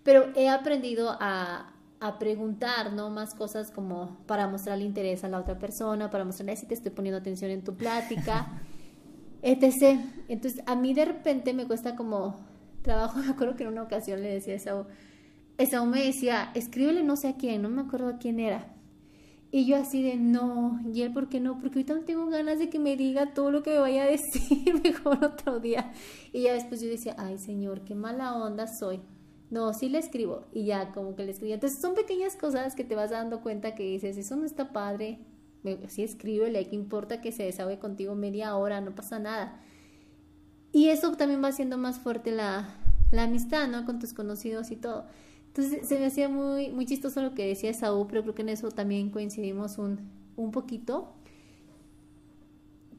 pero 0.09 0.33
he 0.35 0.49
aprendido 0.49 1.15
a, 1.21 1.71
a 2.01 2.19
preguntar, 2.19 2.95
¿no? 2.95 3.11
Más 3.11 3.35
cosas 3.35 3.71
como 3.71 4.17
para 4.25 4.49
mostrarle 4.49 4.85
interés 4.85 5.23
a 5.23 5.29
la 5.29 5.39
otra 5.39 5.59
persona, 5.59 6.09
para 6.09 6.25
mostrarle 6.25 6.57
si 6.57 6.65
te 6.65 6.73
estoy 6.73 6.93
poniendo 6.93 7.19
atención 7.19 7.51
en 7.51 7.63
tu 7.63 7.77
plática, 7.77 8.63
etc. 9.43 10.01
Entonces, 10.29 10.63
a 10.65 10.77
mí 10.77 10.95
de 10.95 11.05
repente 11.05 11.53
me 11.53 11.67
cuesta 11.67 11.95
como 11.95 12.41
trabajo, 12.81 13.19
me 13.23 13.29
acuerdo 13.29 13.55
que 13.55 13.65
en 13.65 13.69
una 13.69 13.83
ocasión 13.83 14.23
le 14.23 14.31
decía 14.31 14.55
eso 14.55 14.87
esa 15.59 15.85
me 15.85 16.03
decía, 16.03 16.53
escríbele 16.55 17.05
no 17.05 17.15
sé 17.17 17.29
a 17.29 17.37
quién, 17.37 17.61
no 17.61 17.69
me 17.69 17.83
acuerdo 17.83 18.09
a 18.09 18.17
quién 18.17 18.41
era. 18.41 18.75
Y 19.51 19.67
yo 19.67 19.77
así 19.77 20.03
de, 20.03 20.17
no, 20.17 20.81
y 20.91 21.03
él, 21.03 21.13
¿por 21.13 21.29
qué 21.29 21.39
no? 21.39 21.61
Porque 21.61 21.81
ahorita 21.81 21.93
no 21.93 22.05
tengo 22.07 22.29
ganas 22.29 22.59
de 22.59 22.71
que 22.71 22.79
me 22.79 22.97
diga 22.97 23.35
todo 23.35 23.51
lo 23.51 23.63
que 23.63 23.73
me 23.73 23.81
vaya 23.81 24.05
a 24.05 24.07
decir, 24.07 24.81
mejor 24.83 25.23
otro 25.23 25.61
día. 25.61 25.93
Y 26.33 26.45
ya 26.45 26.55
después 26.55 26.81
yo 26.81 26.89
decía, 26.89 27.15
ay 27.19 27.37
señor, 27.37 27.83
qué 27.83 27.95
mala 27.95 28.35
onda 28.35 28.67
soy. 28.67 29.03
No, 29.51 29.73
sí 29.73 29.89
le 29.89 29.99
escribo. 29.99 30.47
Y 30.53 30.67
ya 30.67 30.93
como 30.93 31.17
que 31.17 31.25
le 31.25 31.31
escribía. 31.31 31.55
Entonces 31.55 31.81
son 31.81 31.95
pequeñas 31.95 32.37
cosas 32.37 32.75
que 32.75 32.85
te 32.85 32.95
vas 32.95 33.11
dando 33.11 33.41
cuenta 33.41 33.75
que 33.75 33.83
dices, 33.83 34.17
eso 34.17 34.37
no 34.37 34.45
está 34.45 34.73
padre. 34.73 35.21
Sí 35.89 36.03
escríbele, 36.03 36.69
¿qué 36.69 36.77
importa 36.77 37.21
que 37.21 37.33
se 37.33 37.43
desahogue 37.45 37.79
contigo 37.79 38.15
media 38.15 38.57
hora? 38.57 38.81
No 38.81 38.95
pasa 38.95 39.19
nada. 39.19 39.61
Y 40.73 40.89
eso 40.89 41.13
también 41.17 41.43
va 41.43 41.49
haciendo 41.49 41.79
más 41.79 41.99
fuerte 41.99 42.31
la, 42.31 42.77
la 43.11 43.25
amistad, 43.25 43.69
¿no? 43.69 43.85
Con 43.85 43.99
tus 43.99 44.13
conocidos 44.13 44.71
y 44.71 44.77
todo. 44.77 45.07
Entonces 45.47 45.89
se 45.89 45.99
me 45.99 46.07
hacía 46.07 46.29
muy, 46.29 46.71
muy 46.71 46.87
chistoso 46.87 47.23
lo 47.23 47.35
que 47.35 47.47
decía 47.47 47.73
Saúl, 47.75 48.07
pero 48.09 48.23
creo 48.23 48.35
que 48.35 48.43
en 48.43 48.51
eso 48.51 48.71
también 48.71 49.11
coincidimos 49.11 49.79
un, 49.79 50.11
un 50.37 50.53
poquito. 50.53 51.15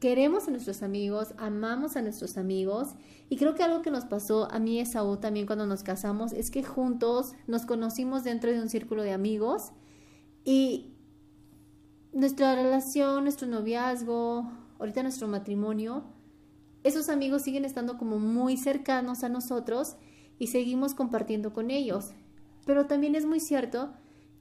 Queremos 0.00 0.48
a 0.48 0.50
nuestros 0.50 0.82
amigos, 0.82 1.34
amamos 1.36 1.96
a 1.96 2.02
nuestros 2.02 2.38
amigos 2.38 2.88
y 3.28 3.36
creo 3.36 3.54
que 3.54 3.62
algo 3.62 3.82
que 3.82 3.90
nos 3.90 4.06
pasó 4.06 4.50
a 4.50 4.58
mí 4.58 4.78
y 4.78 4.80
a 4.80 4.86
Saúl 4.86 5.20
también 5.20 5.46
cuando 5.46 5.66
nos 5.66 5.82
casamos 5.82 6.32
es 6.32 6.50
que 6.50 6.64
juntos 6.64 7.34
nos 7.46 7.66
conocimos 7.66 8.24
dentro 8.24 8.50
de 8.50 8.60
un 8.60 8.70
círculo 8.70 9.02
de 9.02 9.12
amigos 9.12 9.72
y 10.44 10.94
nuestra 12.12 12.56
relación, 12.56 13.24
nuestro 13.24 13.46
noviazgo, 13.46 14.50
ahorita 14.78 15.02
nuestro 15.02 15.28
matrimonio, 15.28 16.04
esos 16.82 17.10
amigos 17.10 17.42
siguen 17.42 17.66
estando 17.66 17.98
como 17.98 18.18
muy 18.18 18.56
cercanos 18.56 19.22
a 19.22 19.28
nosotros 19.28 19.96
y 20.38 20.46
seguimos 20.46 20.94
compartiendo 20.94 21.52
con 21.52 21.70
ellos. 21.70 22.12
Pero 22.64 22.86
también 22.86 23.14
es 23.14 23.26
muy 23.26 23.38
cierto 23.38 23.92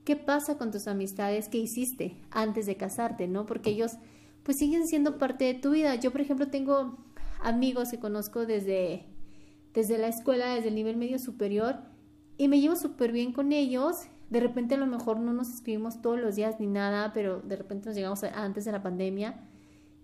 qué 0.05 0.15
pasa 0.15 0.57
con 0.57 0.71
tus 0.71 0.87
amistades 0.87 1.49
que 1.49 1.57
hiciste 1.57 2.17
antes 2.31 2.65
de 2.65 2.77
casarte, 2.77 3.27
¿no? 3.27 3.45
Porque 3.45 3.71
ellos 3.71 3.97
pues 4.49 4.57
siguen 4.57 4.87
siendo 4.87 5.19
parte 5.19 5.45
de 5.45 5.53
tu 5.53 5.69
vida. 5.69 5.93
Yo, 5.93 6.09
por 6.09 6.21
ejemplo, 6.21 6.47
tengo 6.47 6.97
amigos 7.43 7.91
que 7.91 7.99
conozco 7.99 8.47
desde, 8.47 9.05
desde 9.75 9.99
la 9.99 10.07
escuela, 10.07 10.55
desde 10.55 10.69
el 10.69 10.73
nivel 10.73 10.97
medio 10.97 11.19
superior, 11.19 11.75
y 12.35 12.47
me 12.47 12.59
llevo 12.59 12.75
súper 12.75 13.11
bien 13.11 13.31
con 13.31 13.51
ellos. 13.51 14.07
De 14.31 14.39
repente 14.39 14.73
a 14.73 14.79
lo 14.79 14.87
mejor 14.87 15.19
no 15.19 15.33
nos 15.33 15.53
escribimos 15.53 16.01
todos 16.01 16.19
los 16.19 16.35
días 16.35 16.59
ni 16.59 16.65
nada, 16.65 17.13
pero 17.13 17.41
de 17.41 17.57
repente 17.57 17.89
nos 17.89 17.95
llegamos 17.95 18.23
antes 18.23 18.65
de 18.65 18.71
la 18.71 18.81
pandemia. 18.81 19.39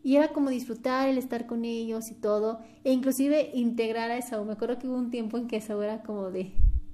Y 0.04 0.18
era 0.18 0.32
como 0.32 0.52
disfrutar 0.52 1.10
el 1.10 1.18
estar 1.18 1.48
con 1.48 1.66
ellos 1.66 2.12
y 2.12 2.14
todo, 2.14 2.60
e 2.84 2.94
inclusive 2.94 3.50
integrar 3.56 4.12
a 4.12 4.18
Esaú. 4.20 4.46
Me 4.46 4.54
acuerdo 4.54 4.78
que 4.78 4.88
hubo 4.88 4.98
un 4.98 5.10
tiempo 5.10 5.40
en 5.40 5.48
que 5.48 5.56
Esaú 5.56 5.82
era 5.82 6.04
como 6.04 6.30
de, 6.30 6.52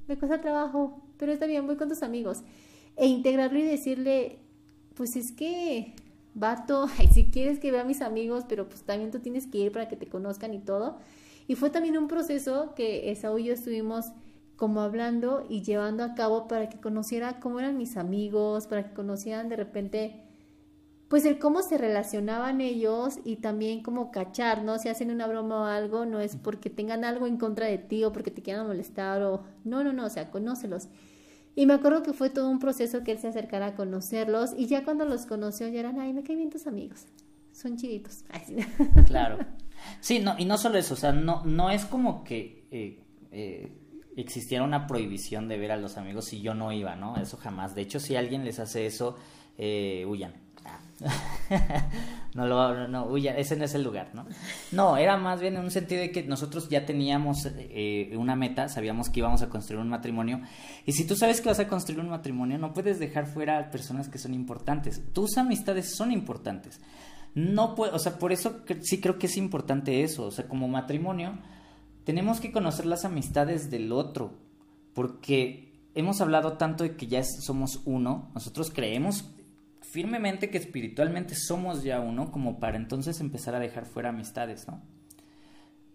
me 0.08 0.18
cuesta 0.18 0.40
trabajo, 0.40 1.04
pero 1.18 1.34
está 1.34 1.48
bien, 1.48 1.68
voy 1.68 1.76
con 1.76 1.90
tus 1.90 2.02
amigos. 2.02 2.44
E 2.96 3.08
integrarlo 3.08 3.60
y 3.60 3.64
decirle, 3.64 4.40
pues 4.96 5.18
es 5.18 5.34
que 5.34 5.96
vato, 6.34 6.88
si 7.14 7.26
quieres 7.26 7.60
que 7.60 7.72
vea 7.72 7.82
a 7.82 7.86
mis 7.86 8.02
amigos, 8.02 8.46
pero 8.48 8.68
pues 8.68 8.84
también 8.84 9.12
tú 9.12 9.20
tienes 9.20 9.48
que 9.48 9.58
ir 9.60 9.72
para 9.72 9.88
que 9.88 9.96
te 9.96 10.08
conozcan 10.08 10.54
y 10.54 10.60
todo. 10.60 10.98
Y 11.48 11.56
fue 11.56 11.70
también 11.70 11.98
un 11.98 12.08
proceso 12.08 12.74
que 12.76 13.12
Esaú 13.12 13.40
y 13.40 13.46
yo 13.46 13.54
estuvimos 13.54 14.12
como 14.56 14.82
hablando 14.82 15.46
y 15.50 15.64
llevando 15.64 16.04
a 16.04 16.14
cabo 16.14 16.48
para 16.48 16.70
que 16.70 16.80
conociera 16.80 17.40
cómo 17.40 17.60
eran 17.60 17.78
mis 17.78 17.98
amigos, 17.98 18.68
para 18.68 18.84
que 18.88 18.94
conocieran 18.94 19.50
de 19.50 19.56
repente 19.56 20.22
pues 21.12 21.26
el 21.26 21.40
cómo 21.40 21.62
se 21.62 21.78
relacionaban 21.78 22.62
ellos 22.62 23.20
y 23.26 23.36
también 23.36 23.84
como 23.84 24.12
cachar, 24.12 24.64
¿no? 24.64 24.80
Si 24.80 24.88
hacen 24.88 25.12
una 25.12 25.28
broma 25.28 25.64
o 25.64 25.66
algo, 25.66 26.06
no 26.06 26.22
es 26.22 26.38
porque 26.38 26.70
tengan 26.70 27.04
algo 27.04 27.28
en 27.28 27.36
contra 27.36 27.66
de 27.66 27.80
ti 27.80 28.06
o 28.06 28.14
porque 28.14 28.32
te 28.32 28.42
quieran 28.42 28.66
molestar 28.66 29.22
o 29.24 29.44
no, 29.66 29.84
no, 29.84 29.92
no, 29.92 30.06
o 30.06 30.10
sea, 30.10 30.32
conócelos. 30.32 30.88
Y 31.56 31.66
me 31.66 31.74
acuerdo 31.74 32.02
que 32.04 32.14
fue 32.14 32.30
todo 32.30 32.50
un 32.50 32.60
proceso 32.60 33.04
que 33.04 33.12
él 33.12 33.20
se 33.20 33.28
acercara 33.28 33.68
a 33.68 33.76
conocerlos 33.76 34.52
y 34.58 34.68
ya 34.68 34.86
cuando 34.86 35.06
los 35.06 35.26
conoció 35.26 35.68
ya 35.68 35.82
eran, 35.82 36.00
ay, 36.00 36.14
me 36.14 36.24
caen 36.24 36.40
bien 36.40 36.50
tus 36.50 36.68
amigos, 36.68 37.06
son 37.52 37.78
chiditos. 37.78 38.24
Claro. 39.06 39.40
Sí, 40.00 40.20
no, 40.20 40.36
y 40.38 40.46
no 40.46 40.58
solo 40.58 40.78
eso, 40.78 40.94
o 40.94 40.98
sea, 40.98 41.12
no, 41.12 41.44
no 41.44 41.72
es 41.72 41.86
como 41.86 42.24
que 42.24 42.68
eh, 42.72 43.04
eh, 43.32 43.72
existiera 44.16 44.64
una 44.64 44.88
prohibición 44.88 45.48
de 45.48 45.58
ver 45.58 45.72
a 45.72 45.78
los 45.78 45.98
amigos 45.98 46.26
si 46.26 46.42
yo 46.42 46.54
no 46.54 46.72
iba, 46.72 46.96
¿no? 46.96 47.18
Eso 47.18 47.38
jamás. 47.38 47.76
De 47.76 47.82
hecho, 47.82 48.00
si 48.00 48.16
alguien 48.16 48.46
les 48.46 48.60
hace 48.60 48.86
eso, 48.86 49.18
eh, 49.58 50.06
huyan. 50.08 50.34
no 52.36 52.48
lo 52.48 52.88
no, 52.88 53.06
huyan, 53.06 53.38
ese 53.38 53.56
no 53.56 53.66
es 53.66 53.74
el 53.74 53.84
lugar, 53.84 54.12
¿no? 54.14 54.26
No, 54.72 54.98
era 54.98 55.18
más 55.18 55.42
bien 55.42 55.56
en 55.56 55.64
un 55.64 55.72
sentido 55.72 56.02
de 56.02 56.12
que 56.12 56.24
nosotros 56.24 56.70
ya 56.70 56.86
teníamos 56.86 57.48
eh, 57.56 58.14
una 58.18 58.36
meta, 58.36 58.70
sabíamos 58.70 59.10
que 59.10 59.20
íbamos 59.20 59.42
a 59.42 59.50
construir 59.50 59.82
un 59.82 59.90
matrimonio. 59.90 60.42
Y 60.86 60.94
si 60.94 61.06
tú 61.06 61.16
sabes 61.16 61.42
que 61.42 61.50
vas 61.50 61.60
a 61.60 61.68
construir 61.68 62.00
un 62.00 62.10
matrimonio, 62.10 62.58
no 62.58 62.74
puedes 62.74 63.00
dejar 63.00 63.26
fuera 63.26 63.58
a 63.60 63.72
personas 63.72 64.10
que 64.10 64.20
son 64.20 64.34
importantes. 64.34 65.02
Tus 65.14 65.38
amistades 65.38 65.96
son 65.96 66.12
importantes. 66.12 66.80
No 67.34 67.76
puedo, 67.76 67.96
o 67.96 68.00
sea, 68.00 68.20
por 68.20 68.32
eso 68.32 68.62
sí 68.82 69.00
creo 69.00 69.18
que 69.18 69.28
es 69.28 69.38
importante 69.38 70.04
eso. 70.04 70.26
O 70.26 70.32
sea, 70.32 70.48
como 70.48 70.68
matrimonio, 70.68 71.38
tenemos 72.04 72.40
que 72.40 72.52
conocer 72.52 72.86
las 72.86 73.06
amistades 73.06 73.70
del 73.72 73.92
otro. 73.92 74.38
Porque 74.94 75.72
hemos 75.96 76.22
hablado 76.22 76.54
tanto 76.58 76.84
de 76.84 76.96
que 76.96 77.08
ya 77.08 77.24
somos 77.24 77.82
uno. 77.86 78.30
Nosotros 78.34 78.72
creemos 78.74 79.26
firmemente 79.92 80.50
que 80.50 80.58
espiritualmente 80.58 81.36
somos 81.36 81.84
ya 81.84 82.00
uno 82.00 82.32
como 82.32 82.60
para 82.60 82.78
entonces 82.78 83.20
empezar 83.20 83.56
a 83.56 83.60
dejar 83.60 83.86
fuera 83.86 84.10
amistades, 84.10 84.66
¿no? 84.66 84.82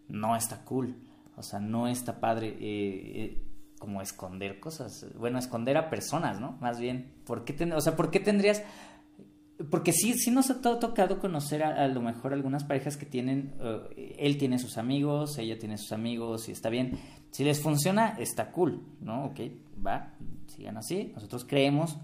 No 0.08 0.36
está 0.36 0.64
cool, 0.64 0.96
o 1.34 1.42
sea, 1.42 1.60
no 1.60 1.88
está 1.88 2.20
padre 2.20 2.48
eh, 2.48 2.56
eh, 2.60 3.42
como 3.78 4.02
esconder 4.02 4.60
cosas, 4.60 5.06
bueno, 5.18 5.38
esconder 5.38 5.78
a 5.78 5.88
personas, 5.88 6.38
¿no? 6.38 6.58
Más 6.60 6.78
bien, 6.78 7.10
¿por 7.24 7.46
qué, 7.46 7.72
o 7.72 7.80
sea, 7.80 7.96
¿por 7.96 8.10
qué 8.10 8.20
tendrías... 8.20 8.62
Porque 9.70 9.92
sí, 9.92 10.12
sí 10.12 10.30
nos 10.30 10.50
ha 10.50 10.60
tocado 10.60 11.18
conocer 11.18 11.62
a, 11.62 11.88
lo 11.88 12.02
mejor 12.02 12.34
algunas 12.34 12.64
parejas 12.64 12.98
que 12.98 13.06
tienen, 13.06 13.54
eh, 13.58 14.16
él 14.18 14.36
tiene 14.36 14.58
sus 14.58 14.76
amigos, 14.76 15.38
ella 15.38 15.58
tiene 15.58 15.78
sus 15.78 15.92
amigos 15.92 16.50
y 16.50 16.52
está 16.52 16.68
bien. 16.68 16.98
Si 17.30 17.42
les 17.42 17.62
funciona, 17.62 18.16
está 18.18 18.50
cool, 18.50 18.82
¿no? 19.00 19.24
Ok, 19.24 19.40
va, 19.84 20.12
sigan 20.48 20.76
así. 20.76 21.12
Nosotros 21.14 21.46
creemos 21.46 21.96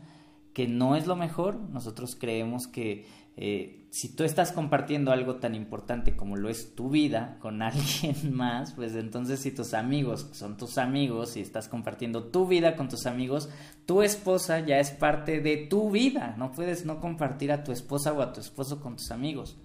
que 0.52 0.68
no 0.68 0.96
es 0.96 1.06
lo 1.06 1.16
mejor. 1.16 1.56
Nosotros 1.56 2.16
creemos 2.18 2.66
que 2.66 3.06
eh, 3.36 3.86
si 3.90 4.14
tú 4.14 4.24
estás 4.24 4.52
compartiendo 4.52 5.10
algo 5.10 5.36
tan 5.36 5.54
importante 5.54 6.14
como 6.14 6.36
lo 6.36 6.48
es 6.48 6.74
tu 6.74 6.90
vida 6.90 7.38
con 7.40 7.62
alguien 7.62 8.34
más, 8.34 8.72
pues 8.72 8.94
entonces 8.94 9.40
si 9.40 9.50
tus 9.50 9.74
amigos 9.74 10.28
son 10.32 10.56
tus 10.56 10.78
amigos 10.78 11.36
y 11.36 11.40
estás 11.40 11.68
compartiendo 11.68 12.24
tu 12.24 12.46
vida 12.46 12.76
con 12.76 12.88
tus 12.88 13.06
amigos, 13.06 13.48
tu 13.86 14.02
esposa 14.02 14.60
ya 14.60 14.78
es 14.78 14.90
parte 14.90 15.40
de 15.40 15.56
tu 15.56 15.90
vida. 15.90 16.34
No 16.38 16.52
puedes 16.52 16.84
no 16.84 17.00
compartir 17.00 17.52
a 17.52 17.64
tu 17.64 17.72
esposa 17.72 18.12
o 18.12 18.22
a 18.22 18.32
tu 18.32 18.40
esposo 18.40 18.80
con 18.80 18.96
tus 18.96 19.10
amigos. 19.10 19.56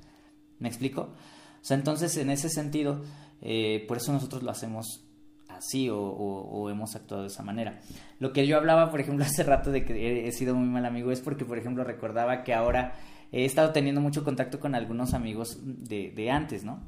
¿Me 0.59 0.69
explico? 0.69 1.01
O 1.01 1.65
sea, 1.67 1.77
entonces 1.77 2.15
en 2.17 2.29
ese 2.29 2.49
sentido, 2.49 3.03
eh, 3.41 3.85
por 3.87 3.97
eso 3.97 4.13
nosotros 4.13 4.43
lo 4.43 4.51
hacemos 4.51 5.06
así 5.57 5.89
o, 5.91 6.69
hemos 6.69 6.95
actuado 6.95 7.23
de 7.23 7.29
esa 7.29 7.43
manera. 7.43 7.79
Lo 8.19 8.33
que 8.33 8.47
yo 8.47 8.57
hablaba, 8.57 8.89
por 8.91 8.99
ejemplo, 8.99 9.25
hace 9.27 9.43
rato 9.43 9.71
de 9.71 9.83
que 9.83 10.27
he, 10.27 10.31
sido 10.31 10.55
muy 10.55 10.67
mal 10.67 10.85
amigo 10.85 11.11
es 11.11 11.21
porque, 11.21 11.45
por 11.45 11.57
ejemplo, 11.57 11.83
recordaba 11.83 12.43
que 12.43 12.53
ahora 12.53 12.93
he 13.31 13.45
estado 13.45 13.71
teniendo 13.71 14.01
mucho 14.01 14.23
contacto 14.23 14.59
con 14.59 14.75
algunos 14.75 15.13
amigos 15.13 15.59
de, 15.63 16.11
de 16.11 16.31
antes, 16.31 16.63
¿no? 16.63 16.81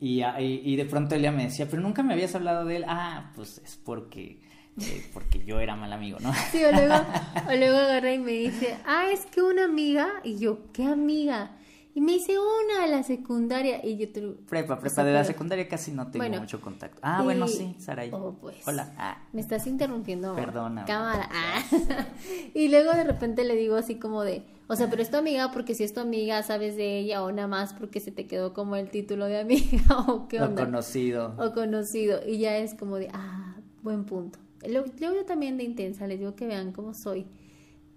Y, 0.00 0.22
y, 0.40 0.74
de 0.74 0.84
pronto 0.86 1.14
Elia 1.14 1.30
me 1.30 1.44
decía, 1.44 1.68
pero 1.70 1.80
nunca 1.80 2.02
me 2.02 2.12
habías 2.12 2.34
hablado 2.34 2.64
de 2.64 2.76
él. 2.76 2.84
Ah, 2.88 3.32
pues 3.34 3.58
es 3.64 3.76
porque... 3.76 4.40
Eh, 4.80 5.04
porque 5.12 5.44
yo 5.44 5.58
era 5.58 5.74
mal 5.74 5.92
amigo, 5.92 6.18
¿no? 6.20 6.32
Sí, 6.52 6.62
o 6.64 6.70
luego, 6.70 6.94
o 7.48 7.56
luego 7.56 7.78
agarré 7.78 8.14
y 8.14 8.18
me 8.18 8.30
dice, 8.30 8.76
ah, 8.86 9.06
es 9.12 9.26
que 9.26 9.42
una 9.42 9.64
amiga, 9.64 10.06
y 10.22 10.38
yo, 10.38 10.70
¿qué 10.72 10.84
amiga? 10.84 11.56
Y 11.94 12.00
me 12.00 12.12
hice 12.12 12.36
una 12.38 12.84
a 12.84 12.86
la 12.86 13.02
secundaria 13.02 13.84
y 13.84 13.96
yo 13.96 14.12
te 14.12 14.20
Prepa, 14.20 14.78
prepa, 14.78 15.04
de 15.04 15.12
la 15.12 15.24
secundaria 15.24 15.66
casi 15.66 15.90
no 15.90 16.10
tengo 16.10 16.28
mucho 16.38 16.60
contacto. 16.60 17.00
Ah, 17.02 17.22
bueno, 17.22 17.48
sí, 17.48 17.74
Saray. 17.78 18.10
Oh, 18.12 18.36
pues. 18.40 18.56
Hola. 18.66 18.92
Ah. 18.96 19.18
Me 19.32 19.40
estás 19.40 19.66
interrumpiendo. 19.66 20.34
Perdona. 20.36 20.84
Cámara. 20.84 21.28
Ah. 21.32 21.62
y 22.54 22.68
luego 22.68 22.92
de 22.92 23.04
repente 23.04 23.44
le 23.44 23.56
digo 23.56 23.76
así 23.76 23.96
como 23.96 24.22
de, 24.22 24.44
o 24.68 24.76
sea, 24.76 24.88
pero 24.90 25.02
es 25.02 25.10
tu 25.10 25.16
amiga 25.16 25.50
porque 25.50 25.74
si 25.74 25.82
es 25.82 25.92
tu 25.92 26.00
amiga 26.00 26.42
sabes 26.42 26.76
de 26.76 26.98
ella 26.98 27.22
o 27.22 27.32
nada 27.32 27.48
más 27.48 27.72
porque 27.72 28.00
se 28.00 28.12
te 28.12 28.26
quedó 28.26 28.54
como 28.54 28.76
el 28.76 28.90
título 28.90 29.26
de 29.26 29.40
amiga 29.40 29.98
o 30.06 30.28
qué 30.28 30.40
onda. 30.40 30.62
O 30.62 30.66
conocido. 30.66 31.34
O 31.38 31.52
conocido. 31.52 32.20
Y 32.26 32.38
ya 32.38 32.58
es 32.58 32.74
como 32.74 32.96
de, 32.96 33.08
ah, 33.12 33.56
buen 33.82 34.04
punto. 34.04 34.38
Luego, 34.68 34.86
luego 35.00 35.16
yo 35.16 35.24
también 35.24 35.56
de 35.56 35.64
intensa, 35.64 36.06
les 36.06 36.18
digo 36.18 36.34
que 36.34 36.46
vean 36.46 36.72
cómo 36.72 36.94
soy. 36.94 37.26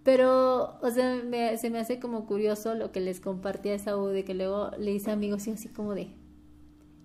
Pero, 0.03 0.79
o 0.81 0.89
sea, 0.89 1.21
se 1.57 1.69
me 1.69 1.79
hace 1.79 1.99
como 1.99 2.25
curioso 2.25 2.73
lo 2.73 2.91
que 2.91 3.01
les 3.01 3.19
compartía 3.19 3.75
esa 3.75 3.97
U 3.97 4.07
de 4.07 4.23
que 4.23 4.33
luego 4.33 4.71
le 4.79 4.91
hice 4.91 5.11
amigos 5.11 5.45
y 5.47 5.51
así 5.51 5.69
como 5.69 5.93
de, 5.93 6.11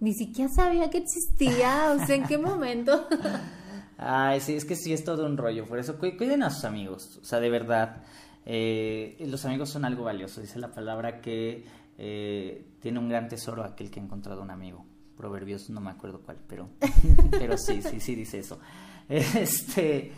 ni 0.01 0.15
siquiera 0.15 0.51
sabía 0.51 0.89
que 0.89 0.99
existía, 0.99 1.93
o 1.93 2.07
sea, 2.07 2.17
¿en 2.17 2.25
qué 2.25 2.39
momento? 2.39 3.07
Ay, 3.99 4.41
sí, 4.41 4.55
es 4.55 4.65
que 4.65 4.77
sí 4.77 4.93
es 4.93 5.05
todo 5.05 5.27
un 5.27 5.37
rollo, 5.37 5.67
por 5.67 5.79
eso 5.79 5.99
cuiden 5.99 6.43
a 6.43 6.51
sus 6.51 6.65
amigos, 6.65 7.19
o 7.21 7.25
sea, 7.25 7.41
de 7.41 7.51
verdad, 7.51 8.03
eh, 8.47 9.17
los 9.27 9.45
amigos 9.45 9.71
son 9.71 9.85
algo 9.85 10.05
valioso, 10.05 10.41
dice 10.41 10.59
la 10.59 10.73
palabra 10.73 11.21
que 11.21 11.65
eh, 11.99 12.67
tiene 12.81 12.99
un 12.99 13.09
gran 13.09 13.29
tesoro 13.29 13.65
aquel 13.65 13.91
que 13.91 14.01
ha 14.01 14.03
encontrado 14.03 14.43
un 14.43 14.51
amigo. 14.51 14.85
Proverbios, 15.17 15.71
no 15.71 15.81
me 15.81 15.91
acuerdo 15.91 16.21
cuál, 16.21 16.39
pero, 16.47 16.69
pero 17.31 17.57
sí, 17.57 17.81
sí, 17.83 18.01
sí 18.01 18.15
dice 18.15 18.39
eso. 18.39 18.59
Este, 19.09 20.11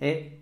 eh, 0.00 0.39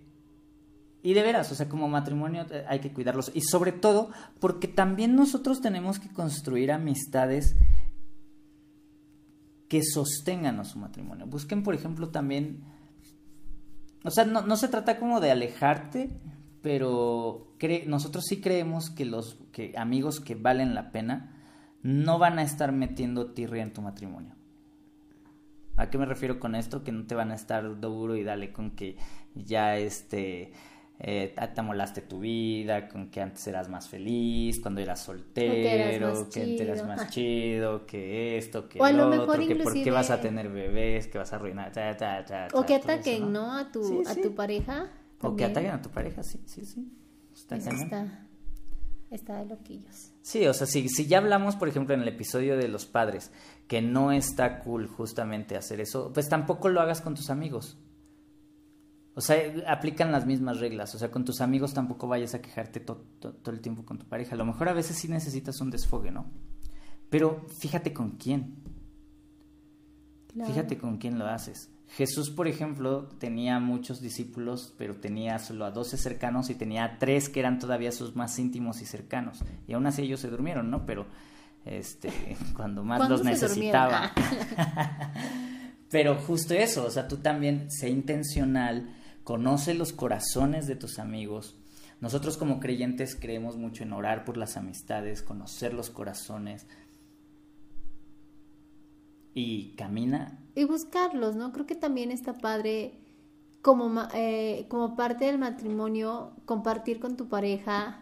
y 1.02 1.14
de 1.14 1.22
veras, 1.22 1.50
o 1.52 1.54
sea, 1.54 1.68
como 1.68 1.88
matrimonio 1.88 2.46
eh, 2.50 2.64
hay 2.68 2.80
que 2.80 2.92
cuidarlos. 2.92 3.30
Y 3.34 3.42
sobre 3.42 3.72
todo 3.72 4.10
porque 4.40 4.66
también 4.66 5.14
nosotros 5.14 5.60
tenemos 5.60 5.98
que 5.98 6.08
construir 6.08 6.72
amistades 6.72 7.56
que 9.68 9.82
sostengan 9.82 10.58
a 10.58 10.64
su 10.64 10.78
matrimonio. 10.78 11.26
Busquen, 11.26 11.62
por 11.62 11.74
ejemplo, 11.74 12.08
también... 12.08 12.64
O 14.04 14.10
sea, 14.10 14.24
no, 14.24 14.56
se 14.56 14.68
trata 14.68 14.98
como 14.98 15.20
de 15.20 15.30
alejarte, 15.30 16.10
pero 16.62 17.52
nosotros 17.86 18.24
sí 18.26 18.40
creemos 18.40 18.90
que 18.90 19.04
los 19.04 19.38
que 19.52 19.74
amigos 19.76 20.20
que 20.20 20.34
valen 20.34 20.74
la 20.74 20.92
pena 20.92 21.34
no 21.82 22.18
van 22.18 22.38
a 22.38 22.42
estar 22.42 22.72
metiendo 22.72 23.32
tirria 23.32 23.62
en 23.62 23.72
tu 23.72 23.82
matrimonio. 23.82 24.34
¿A 25.76 25.90
qué 25.90 25.98
me 25.98 26.06
refiero 26.06 26.40
con 26.40 26.54
esto? 26.54 26.82
Que 26.84 26.92
no 26.92 27.06
te 27.06 27.14
van 27.14 27.32
a 27.32 27.34
estar 27.34 27.80
duro 27.80 28.16
y 28.16 28.24
dale 28.24 28.52
con 28.52 28.70
que 28.70 28.96
ya 29.34 29.76
este 29.76 30.52
eh, 31.00 31.32
te 31.34 31.60
amolaste 31.60 32.02
tu 32.02 32.18
vida, 32.18 32.88
con 32.88 33.08
que 33.08 33.20
antes 33.20 33.46
eras 33.46 33.68
más 33.68 33.88
feliz, 33.88 34.58
cuando 34.60 34.80
eras 34.80 35.00
soltero, 35.00 36.28
que, 36.28 36.40
antes 36.40 36.60
eras 36.60 36.84
más 36.84 37.10
chido, 37.10 37.86
que 37.86 38.36
esto, 38.36 38.68
que 38.68 38.78
lo, 38.78 39.22
otro, 39.22 39.46
que 39.46 39.54
por 39.56 39.72
qué 39.74 39.90
vas 39.92 40.10
a 40.10 40.20
tener 40.20 40.48
bebés, 40.48 41.06
que 41.06 41.18
vas 41.18 41.32
a 41.32 41.36
arruinar, 41.36 41.70
o 42.52 42.66
que 42.66 42.74
ataquen, 42.74 43.32
¿no? 43.32 43.56
A 43.56 43.70
tu, 43.70 44.02
a 44.06 44.14
tu 44.16 44.34
pareja. 44.34 44.90
O 45.20 45.36
que 45.36 45.44
ataquen 45.44 45.70
a 45.70 45.82
tu 45.82 45.90
pareja, 45.90 46.24
sí, 46.24 46.40
sí, 46.46 46.64
sí. 46.64 46.92
Está, 47.32 47.56
está, 47.56 48.26
está 49.10 49.36
de 49.36 49.46
loquillos. 49.46 50.10
Sí, 50.22 50.46
o 50.48 50.52
sea, 50.52 50.66
si, 50.66 50.88
si 50.88 51.06
ya 51.06 51.18
hablamos, 51.18 51.54
por 51.54 51.68
ejemplo, 51.68 51.94
en 51.94 52.02
el 52.02 52.08
episodio 52.08 52.56
de 52.56 52.66
los 52.66 52.86
padres, 52.86 53.30
que 53.68 53.80
no 53.80 54.10
está 54.10 54.58
cool 54.58 54.88
justamente 54.88 55.56
hacer 55.56 55.80
eso, 55.80 56.10
pues 56.12 56.28
tampoco 56.28 56.68
lo 56.68 56.80
hagas 56.80 57.00
con 57.00 57.14
tus 57.14 57.30
amigos. 57.30 57.78
O 59.18 59.20
sea, 59.20 59.36
aplican 59.66 60.12
las 60.12 60.26
mismas 60.26 60.60
reglas. 60.60 60.94
O 60.94 60.98
sea, 61.00 61.10
con 61.10 61.24
tus 61.24 61.40
amigos 61.40 61.74
tampoco 61.74 62.06
vayas 62.06 62.36
a 62.36 62.40
quejarte 62.40 62.78
todo 62.78 63.02
el 63.46 63.60
tiempo 63.60 63.84
con 63.84 63.98
tu 63.98 64.06
pareja. 64.06 64.36
A 64.36 64.38
lo 64.38 64.44
mejor 64.44 64.68
a 64.68 64.72
veces 64.72 64.96
sí 64.96 65.08
necesitas 65.08 65.60
un 65.60 65.70
desfogue, 65.70 66.12
¿no? 66.12 66.26
Pero 67.10 67.44
fíjate 67.58 67.92
con 67.92 68.12
quién. 68.12 68.54
Fíjate 70.46 70.78
con 70.78 70.98
quién 70.98 71.18
lo 71.18 71.26
haces. 71.26 71.68
Jesús, 71.88 72.30
por 72.30 72.46
ejemplo, 72.46 73.08
tenía 73.18 73.58
muchos 73.58 74.00
discípulos, 74.00 74.72
pero 74.78 74.94
tenía 74.94 75.40
solo 75.40 75.64
a 75.64 75.72
doce 75.72 75.96
cercanos 75.96 76.48
y 76.48 76.54
tenía 76.54 76.98
tres 77.00 77.28
que 77.28 77.40
eran 77.40 77.58
todavía 77.58 77.90
sus 77.90 78.14
más 78.14 78.38
íntimos 78.38 78.80
y 78.82 78.86
cercanos. 78.86 79.40
Y 79.66 79.72
aún 79.72 79.84
así 79.88 80.02
ellos 80.02 80.20
se 80.20 80.28
durmieron, 80.28 80.70
¿no? 80.70 80.86
Pero 80.86 81.06
este, 81.64 82.12
cuando 82.54 82.84
más 82.84 83.10
los 83.10 83.24
necesitaba. 83.24 84.12
pero 85.90 86.14
justo 86.14 86.54
eso, 86.54 86.86
o 86.86 86.90
sea, 86.92 87.08
tú 87.08 87.16
también 87.16 87.68
sé 87.68 87.90
intencional 87.90 88.94
conoce 89.28 89.74
los 89.74 89.92
corazones 89.92 90.66
de 90.66 90.74
tus 90.74 90.98
amigos. 90.98 91.54
Nosotros 92.00 92.38
como 92.38 92.60
creyentes 92.60 93.14
creemos 93.14 93.58
mucho 93.58 93.82
en 93.82 93.92
orar 93.92 94.24
por 94.24 94.38
las 94.38 94.56
amistades, 94.56 95.20
conocer 95.20 95.74
los 95.74 95.90
corazones 95.90 96.66
y 99.34 99.74
camina. 99.76 100.42
Y 100.54 100.64
buscarlos, 100.64 101.36
¿no? 101.36 101.52
Creo 101.52 101.66
que 101.66 101.74
también 101.74 102.10
está 102.10 102.38
padre 102.38 103.00
como, 103.60 104.08
eh, 104.14 104.64
como 104.70 104.96
parte 104.96 105.26
del 105.26 105.36
matrimonio 105.36 106.32
compartir 106.46 106.98
con 106.98 107.18
tu 107.18 107.28
pareja 107.28 108.00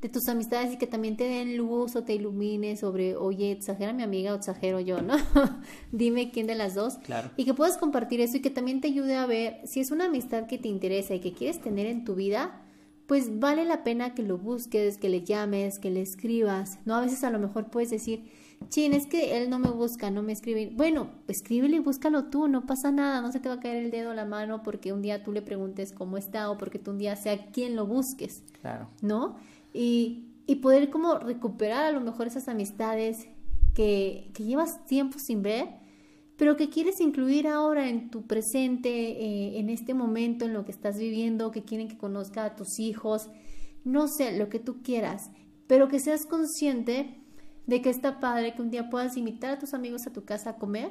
de 0.00 0.08
tus 0.08 0.28
amistades 0.28 0.72
y 0.72 0.78
que 0.78 0.86
también 0.86 1.16
te 1.16 1.24
den 1.24 1.56
luz 1.56 1.94
o 1.94 2.04
te 2.04 2.14
ilumine 2.14 2.76
sobre, 2.76 3.16
oye, 3.16 3.52
exagera 3.52 3.92
mi 3.92 4.02
amiga 4.02 4.32
o 4.32 4.36
exagero 4.36 4.80
yo, 4.80 5.02
¿no? 5.02 5.14
Dime 5.92 6.30
quién 6.30 6.46
de 6.46 6.54
las 6.54 6.74
dos. 6.74 6.94
Claro. 6.98 7.30
Y 7.36 7.44
que 7.44 7.54
puedas 7.54 7.76
compartir 7.76 8.20
eso 8.20 8.38
y 8.38 8.40
que 8.40 8.50
también 8.50 8.80
te 8.80 8.88
ayude 8.88 9.16
a 9.16 9.26
ver 9.26 9.60
si 9.64 9.80
es 9.80 9.90
una 9.90 10.06
amistad 10.06 10.46
que 10.46 10.58
te 10.58 10.68
interesa 10.68 11.14
y 11.14 11.20
que 11.20 11.32
quieres 11.32 11.60
tener 11.60 11.86
en 11.86 12.04
tu 12.04 12.14
vida, 12.14 12.62
pues 13.06 13.40
vale 13.40 13.64
la 13.64 13.82
pena 13.82 14.14
que 14.14 14.22
lo 14.22 14.38
busques, 14.38 14.96
que 14.96 15.08
le 15.08 15.22
llames, 15.22 15.78
que 15.78 15.90
le 15.90 16.00
escribas, 16.00 16.78
¿no? 16.84 16.94
A 16.94 17.00
veces 17.00 17.24
a 17.24 17.30
lo 17.30 17.38
mejor 17.38 17.68
puedes 17.68 17.90
decir, 17.90 18.30
chin, 18.68 18.94
es 18.94 19.06
que 19.06 19.36
él 19.36 19.50
no 19.50 19.58
me 19.58 19.68
busca, 19.68 20.10
no 20.10 20.22
me 20.22 20.32
escribe. 20.32 20.70
Bueno, 20.72 21.10
escríbele 21.26 21.76
y 21.76 21.80
búscalo 21.80 22.26
tú, 22.26 22.48
no 22.48 22.66
pasa 22.66 22.92
nada, 22.92 23.20
no 23.20 23.32
se 23.32 23.40
te 23.40 23.48
va 23.48 23.56
a 23.56 23.60
caer 23.60 23.84
el 23.84 23.90
dedo 23.90 24.12
a 24.12 24.14
la 24.14 24.24
mano 24.24 24.62
porque 24.62 24.92
un 24.92 25.02
día 25.02 25.22
tú 25.24 25.32
le 25.32 25.42
preguntes 25.42 25.92
cómo 25.92 26.16
está 26.16 26.50
o 26.50 26.56
porque 26.56 26.78
tú 26.78 26.92
un 26.92 26.98
día 26.98 27.16
sea 27.16 27.50
quien 27.50 27.74
lo 27.76 27.86
busques. 27.86 28.44
Claro. 28.60 28.88
¿No? 29.02 29.36
Y, 29.72 30.26
y 30.46 30.56
poder 30.56 30.90
como 30.90 31.18
recuperar 31.18 31.84
a 31.84 31.92
lo 31.92 32.00
mejor 32.00 32.26
esas 32.26 32.48
amistades 32.48 33.28
que, 33.74 34.30
que, 34.34 34.44
llevas 34.44 34.84
tiempo 34.86 35.18
sin 35.18 35.42
ver, 35.42 35.68
pero 36.36 36.56
que 36.56 36.70
quieres 36.70 37.00
incluir 37.00 37.46
ahora 37.46 37.88
en 37.88 38.10
tu 38.10 38.26
presente, 38.26 38.88
eh, 38.90 39.58
en 39.58 39.68
este 39.68 39.94
momento, 39.94 40.46
en 40.46 40.54
lo 40.54 40.64
que 40.64 40.72
estás 40.72 40.98
viviendo, 40.98 41.50
que 41.50 41.64
quieren 41.64 41.88
que 41.88 41.98
conozca 41.98 42.44
a 42.44 42.56
tus 42.56 42.78
hijos, 42.78 43.28
no 43.84 44.08
sé, 44.08 44.36
lo 44.36 44.48
que 44.48 44.58
tú 44.58 44.82
quieras, 44.82 45.30
pero 45.66 45.88
que 45.88 46.00
seas 46.00 46.26
consciente 46.26 47.20
de 47.66 47.82
que 47.82 47.90
está 47.90 48.20
padre 48.20 48.54
que 48.54 48.62
un 48.62 48.70
día 48.70 48.90
puedas 48.90 49.16
invitar 49.16 49.52
a 49.52 49.58
tus 49.58 49.74
amigos 49.74 50.06
a 50.06 50.12
tu 50.12 50.24
casa 50.24 50.50
a 50.50 50.56
comer 50.56 50.90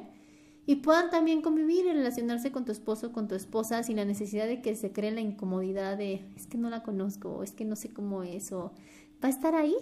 y 0.66 0.76
puedan 0.76 1.10
también 1.10 1.42
convivir 1.42 1.86
y 1.86 1.92
relacionarse 1.92 2.52
con 2.52 2.64
tu 2.64 2.72
esposo 2.72 3.08
o 3.08 3.12
con 3.12 3.28
tu 3.28 3.34
esposa 3.34 3.82
sin 3.82 3.96
la 3.96 4.04
necesidad 4.04 4.46
de 4.46 4.62
que 4.62 4.76
se 4.76 4.92
cree 4.92 5.10
la 5.10 5.20
incomodidad 5.20 5.96
de 5.96 6.24
es 6.36 6.46
que 6.46 6.58
no 6.58 6.70
la 6.70 6.82
conozco 6.82 7.30
o 7.30 7.42
es 7.42 7.52
que 7.52 7.64
no 7.64 7.76
sé 7.76 7.92
cómo 7.92 8.22
es 8.22 8.52
o 8.52 8.72
va 9.22 9.28
a 9.28 9.30
estar 9.30 9.54
ahí. 9.54 9.74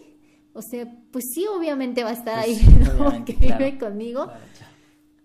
O 0.54 0.62
sea, 0.62 0.90
pues 1.12 1.26
sí, 1.32 1.46
obviamente 1.46 2.02
va 2.02 2.10
a 2.10 2.14
estar 2.14 2.44
pues 2.44 2.58
ahí, 2.58 3.22
que 3.26 3.34
vive 3.34 3.78
conmigo. 3.78 4.30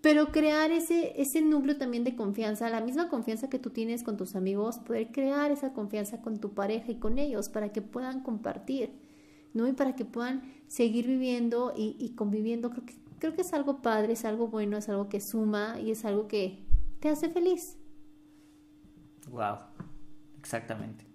pero 0.00 0.26
crear 0.26 0.70
ese, 0.70 1.20
ese 1.20 1.40
núcleo 1.40 1.78
también 1.78 2.04
de 2.04 2.14
confianza, 2.14 2.68
la 2.68 2.82
misma 2.82 3.08
confianza 3.08 3.48
que 3.48 3.58
tú 3.58 3.70
tienes 3.70 4.02
con 4.02 4.16
tus 4.16 4.36
amigos, 4.36 4.78
poder 4.78 5.12
crear 5.12 5.50
esa 5.50 5.72
confianza 5.72 6.20
con 6.20 6.38
tu 6.38 6.52
pareja 6.52 6.92
y 6.92 6.96
con 6.96 7.18
ellos 7.18 7.48
para 7.48 7.72
que 7.72 7.80
puedan 7.80 8.20
compartir, 8.20 8.90
¿no? 9.54 9.66
Y 9.66 9.72
para 9.72 9.96
que 9.96 10.04
puedan 10.04 10.42
seguir 10.68 11.06
viviendo 11.06 11.72
y, 11.74 11.96
y 11.98 12.10
conviviendo. 12.10 12.70
Creo 12.70 12.84
que 12.84 12.94
creo 13.24 13.34
que 13.34 13.40
es 13.40 13.54
algo 13.54 13.80
padre, 13.80 14.12
es 14.12 14.26
algo 14.26 14.48
bueno, 14.48 14.76
es 14.76 14.90
algo 14.90 15.08
que 15.08 15.18
suma 15.18 15.80
y 15.80 15.90
es 15.90 16.04
algo 16.04 16.28
que 16.28 16.62
te 17.00 17.08
hace 17.08 17.30
feliz. 17.30 17.78
Wow, 19.30 19.60
exactamente. 20.38 21.06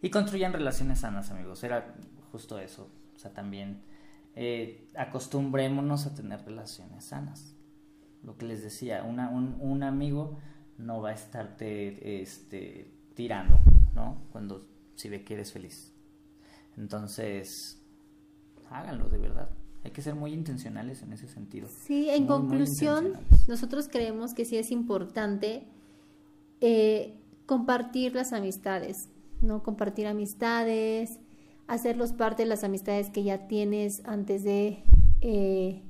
Y 0.00 0.10
construyan 0.10 0.52
relaciones 0.52 1.00
sanas, 1.00 1.32
amigos. 1.32 1.64
Era 1.64 1.96
justo 2.30 2.60
eso. 2.60 2.92
O 3.16 3.18
sea, 3.18 3.32
también 3.32 3.82
eh, 4.36 4.88
acostumbrémonos 4.96 6.06
a 6.06 6.14
tener 6.14 6.44
relaciones 6.44 7.06
sanas. 7.06 7.56
Lo 8.22 8.38
que 8.38 8.46
les 8.46 8.62
decía, 8.62 9.02
un, 9.02 9.18
un, 9.18 9.82
amigo 9.82 10.38
no 10.78 11.02
va 11.02 11.08
a 11.08 11.14
estarte 11.14 12.22
este, 12.22 12.94
tirando, 13.14 13.58
¿no? 13.96 14.28
Cuando 14.30 14.68
si 14.94 15.08
ve 15.08 15.24
que 15.24 15.34
eres 15.34 15.52
feliz. 15.52 15.92
Entonces, 16.76 17.84
háganlo 18.70 19.08
de 19.08 19.18
verdad. 19.18 19.50
Hay 19.86 19.92
que 19.92 20.02
ser 20.02 20.16
muy 20.16 20.32
intencionales 20.32 21.02
en 21.02 21.12
ese 21.12 21.28
sentido. 21.28 21.68
Sí, 21.86 22.10
en 22.10 22.26
conclusión, 22.26 23.12
nosotros 23.46 23.86
creemos 23.88 24.34
que 24.34 24.44
sí 24.44 24.56
es 24.56 24.72
importante 24.72 25.62
eh, 26.60 27.14
compartir 27.46 28.12
las 28.12 28.32
amistades, 28.32 29.08
¿no? 29.42 29.62
Compartir 29.62 30.08
amistades, 30.08 31.20
hacerlos 31.68 32.12
parte 32.12 32.42
de 32.42 32.48
las 32.48 32.64
amistades 32.64 33.10
que 33.10 33.22
ya 33.22 33.46
tienes 33.46 34.02
antes 34.06 34.42
de, 34.42 34.82
eh, 35.20 35.82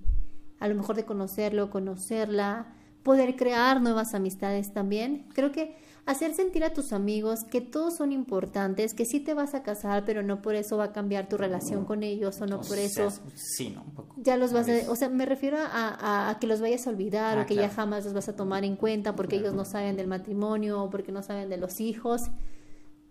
a 0.60 0.68
lo 0.68 0.74
mejor 0.74 0.94
de 0.96 1.06
conocerlo, 1.06 1.70
conocerla, 1.70 2.74
poder 3.02 3.34
crear 3.34 3.80
nuevas 3.80 4.12
amistades 4.12 4.74
también. 4.74 5.24
Creo 5.32 5.52
que 5.52 5.74
hacer 6.06 6.34
sentir 6.34 6.64
a 6.64 6.72
tus 6.72 6.92
amigos 6.92 7.42
que 7.44 7.60
todos 7.60 7.96
son 7.96 8.12
importantes, 8.12 8.94
que 8.94 9.04
sí 9.04 9.18
te 9.18 9.34
vas 9.34 9.54
a 9.54 9.64
casar, 9.64 10.04
pero 10.06 10.22
no 10.22 10.40
por 10.40 10.54
eso 10.54 10.76
va 10.76 10.84
a 10.84 10.92
cambiar 10.92 11.28
tu 11.28 11.36
relación 11.36 11.84
con 11.84 12.04
ellos 12.04 12.40
o 12.40 12.46
no 12.46 12.60
por 12.60 12.78
eso. 12.78 13.10
Sí, 13.34 13.70
¿no? 13.70 13.82
Un 13.82 13.90
poco. 13.90 14.14
Ya 14.18 14.36
los 14.36 14.52
vas 14.52 14.68
a, 14.68 14.90
o 14.90 14.94
sea, 14.94 15.08
me 15.08 15.26
refiero 15.26 15.58
a, 15.60 16.36
que 16.40 16.46
los 16.46 16.60
vayas 16.60 16.86
a 16.86 16.90
olvidar 16.90 17.38
ah, 17.38 17.42
o 17.42 17.46
que 17.46 17.56
ya 17.56 17.68
jamás 17.68 18.04
los 18.04 18.14
vas 18.14 18.28
a 18.28 18.36
tomar 18.36 18.64
en 18.64 18.76
cuenta 18.76 19.16
porque 19.16 19.36
ellos 19.36 19.52
no 19.52 19.64
saben 19.64 19.96
del 19.96 20.06
matrimonio 20.06 20.84
o 20.84 20.90
porque 20.90 21.10
no 21.10 21.22
saben 21.22 21.48
de 21.48 21.56
los 21.56 21.80
hijos. 21.80 22.22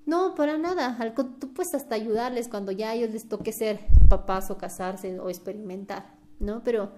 No, 0.05 0.33
para 0.33 0.57
nada. 0.57 0.97
Tú 1.15 1.53
puedes 1.53 1.73
hasta 1.73 1.95
ayudarles 1.95 2.47
cuando 2.47 2.71
ya 2.71 2.91
a 2.91 2.93
ellos 2.95 3.11
les 3.11 3.27
toque 3.27 3.51
ser 3.51 3.79
papás 4.07 4.49
o 4.51 4.57
casarse 4.57 5.19
o 5.19 5.29
experimentar, 5.29 6.15
¿no? 6.39 6.63
Pero 6.63 6.91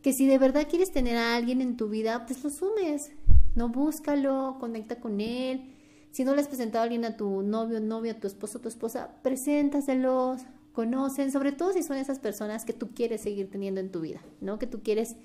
que 0.00 0.14
si 0.14 0.26
de 0.26 0.38
verdad 0.38 0.66
quieres 0.70 0.90
tener 0.90 1.16
a 1.16 1.36
alguien 1.36 1.60
en 1.60 1.76
tu 1.76 1.88
vida, 1.88 2.24
pues 2.24 2.42
lo 2.42 2.48
sumes. 2.48 3.10
No 3.54 3.68
búscalo, 3.68 4.56
conecta 4.60 5.00
con 5.00 5.20
él. 5.20 5.74
Si 6.10 6.24
no 6.24 6.34
le 6.34 6.40
has 6.40 6.48
presentado 6.48 6.80
a 6.80 6.84
alguien 6.84 7.04
a 7.04 7.16
tu 7.16 7.42
novio, 7.42 7.80
novia, 7.80 8.18
tu 8.18 8.26
esposo, 8.26 8.60
tu 8.60 8.68
esposa, 8.68 9.10
preséntaselos, 9.22 10.42
conocen, 10.72 11.32
sobre 11.32 11.52
todo 11.52 11.72
si 11.72 11.82
son 11.82 11.96
esas 11.96 12.18
personas 12.18 12.64
que 12.64 12.72
tú 12.72 12.90
quieres 12.94 13.20
seguir 13.20 13.50
teniendo 13.50 13.80
en 13.80 13.90
tu 13.90 14.00
vida, 14.00 14.20
¿no? 14.40 14.58
Que 14.58 14.66
tú 14.66 14.80
quieres 14.82 15.16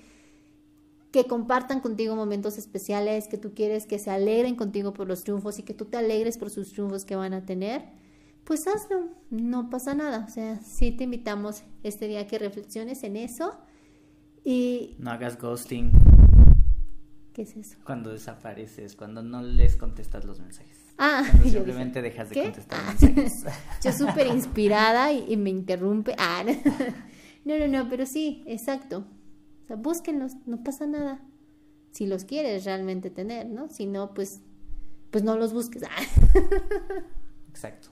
que 1.12 1.26
compartan 1.28 1.78
contigo 1.78 2.16
momentos 2.16 2.58
especiales, 2.58 3.28
que 3.28 3.38
tú 3.38 3.54
quieres 3.54 3.86
que 3.86 4.00
se 4.00 4.10
alegren 4.10 4.56
contigo 4.56 4.92
por 4.92 5.06
los 5.06 5.22
triunfos 5.22 5.60
y 5.60 5.62
que 5.62 5.72
tú 5.72 5.84
te 5.84 5.96
alegres 5.96 6.38
por 6.38 6.50
sus 6.50 6.72
triunfos 6.72 7.04
que 7.04 7.14
van 7.14 7.34
a 7.34 7.46
tener, 7.46 7.84
pues 8.42 8.66
hazlo, 8.66 9.10
no 9.30 9.70
pasa 9.70 9.94
nada. 9.94 10.26
O 10.28 10.30
sea, 10.30 10.60
sí 10.60 10.90
te 10.90 11.04
invitamos 11.04 11.62
este 11.84 12.08
día 12.08 12.22
a 12.22 12.26
que 12.26 12.40
reflexiones 12.40 13.04
en 13.04 13.16
eso 13.16 13.56
y... 14.44 14.96
No 14.98 15.12
hagas 15.12 15.38
ghosting. 15.38 15.92
¿Qué 17.34 17.42
es 17.42 17.56
eso? 17.56 17.76
Cuando 17.84 18.12
desapareces, 18.12 18.94
cuando 18.94 19.20
no 19.20 19.42
les 19.42 19.74
contestas 19.74 20.24
los 20.24 20.38
mensajes. 20.38 20.78
Ah, 20.96 21.24
simplemente 21.42 22.00
dejas 22.00 22.30
de 22.30 22.44
contestar 22.44 22.78
ah, 22.80 22.94
mensajes. 23.00 23.44
yo 23.82 23.92
súper 23.92 24.28
inspirada 24.28 25.12
y, 25.12 25.36
me 25.36 25.50
interrumpe. 25.50 26.14
Ah, 26.16 26.44
no, 27.44 27.58
no, 27.58 27.66
no, 27.66 27.88
pero 27.90 28.06
sí, 28.06 28.44
exacto. 28.46 29.04
O 29.64 29.66
sea, 29.66 29.74
búsquenlos, 29.74 30.34
no 30.46 30.62
pasa 30.62 30.86
nada. 30.86 31.24
Si 31.90 32.06
los 32.06 32.24
quieres 32.24 32.64
realmente 32.64 33.10
tener, 33.10 33.46
¿no? 33.46 33.68
Si 33.68 33.86
no, 33.86 34.14
pues, 34.14 34.40
pues 35.10 35.24
no 35.24 35.36
los 35.36 35.52
busques. 35.52 35.82
Ah. 35.82 36.38
Exacto. 37.50 37.88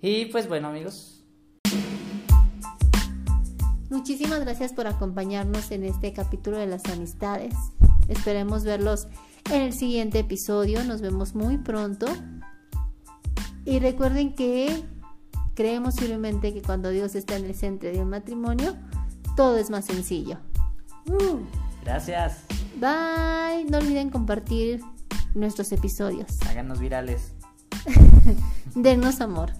Y 0.00 0.26
pues 0.26 0.48
bueno, 0.48 0.68
amigos. 0.68 1.24
Muchísimas 3.94 4.40
gracias 4.40 4.72
por 4.72 4.88
acompañarnos 4.88 5.70
en 5.70 5.84
este 5.84 6.12
capítulo 6.12 6.58
de 6.58 6.66
las 6.66 6.84
amistades. 6.86 7.54
Esperemos 8.08 8.64
verlos 8.64 9.08
en 9.50 9.62
el 9.62 9.72
siguiente 9.72 10.20
episodio. 10.20 10.84
Nos 10.84 11.00
vemos 11.00 11.34
muy 11.34 11.58
pronto. 11.58 12.06
Y 13.64 13.78
recuerden 13.78 14.34
que 14.34 14.84
creemos 15.54 15.96
firmemente 15.96 16.52
que 16.52 16.62
cuando 16.62 16.90
Dios 16.90 17.14
está 17.14 17.36
en 17.36 17.44
el 17.46 17.54
centro 17.54 17.90
de 17.90 18.00
un 18.00 18.10
matrimonio, 18.10 18.76
todo 19.36 19.56
es 19.56 19.70
más 19.70 19.86
sencillo. 19.86 20.38
Uh, 21.06 21.40
gracias. 21.84 22.40
Bye. 22.76 23.64
No 23.70 23.78
olviden 23.78 24.10
compartir 24.10 24.82
nuestros 25.34 25.72
episodios. 25.72 26.40
Háganos 26.48 26.78
virales. 26.78 27.32
Denos 28.74 29.20
amor. 29.20 29.52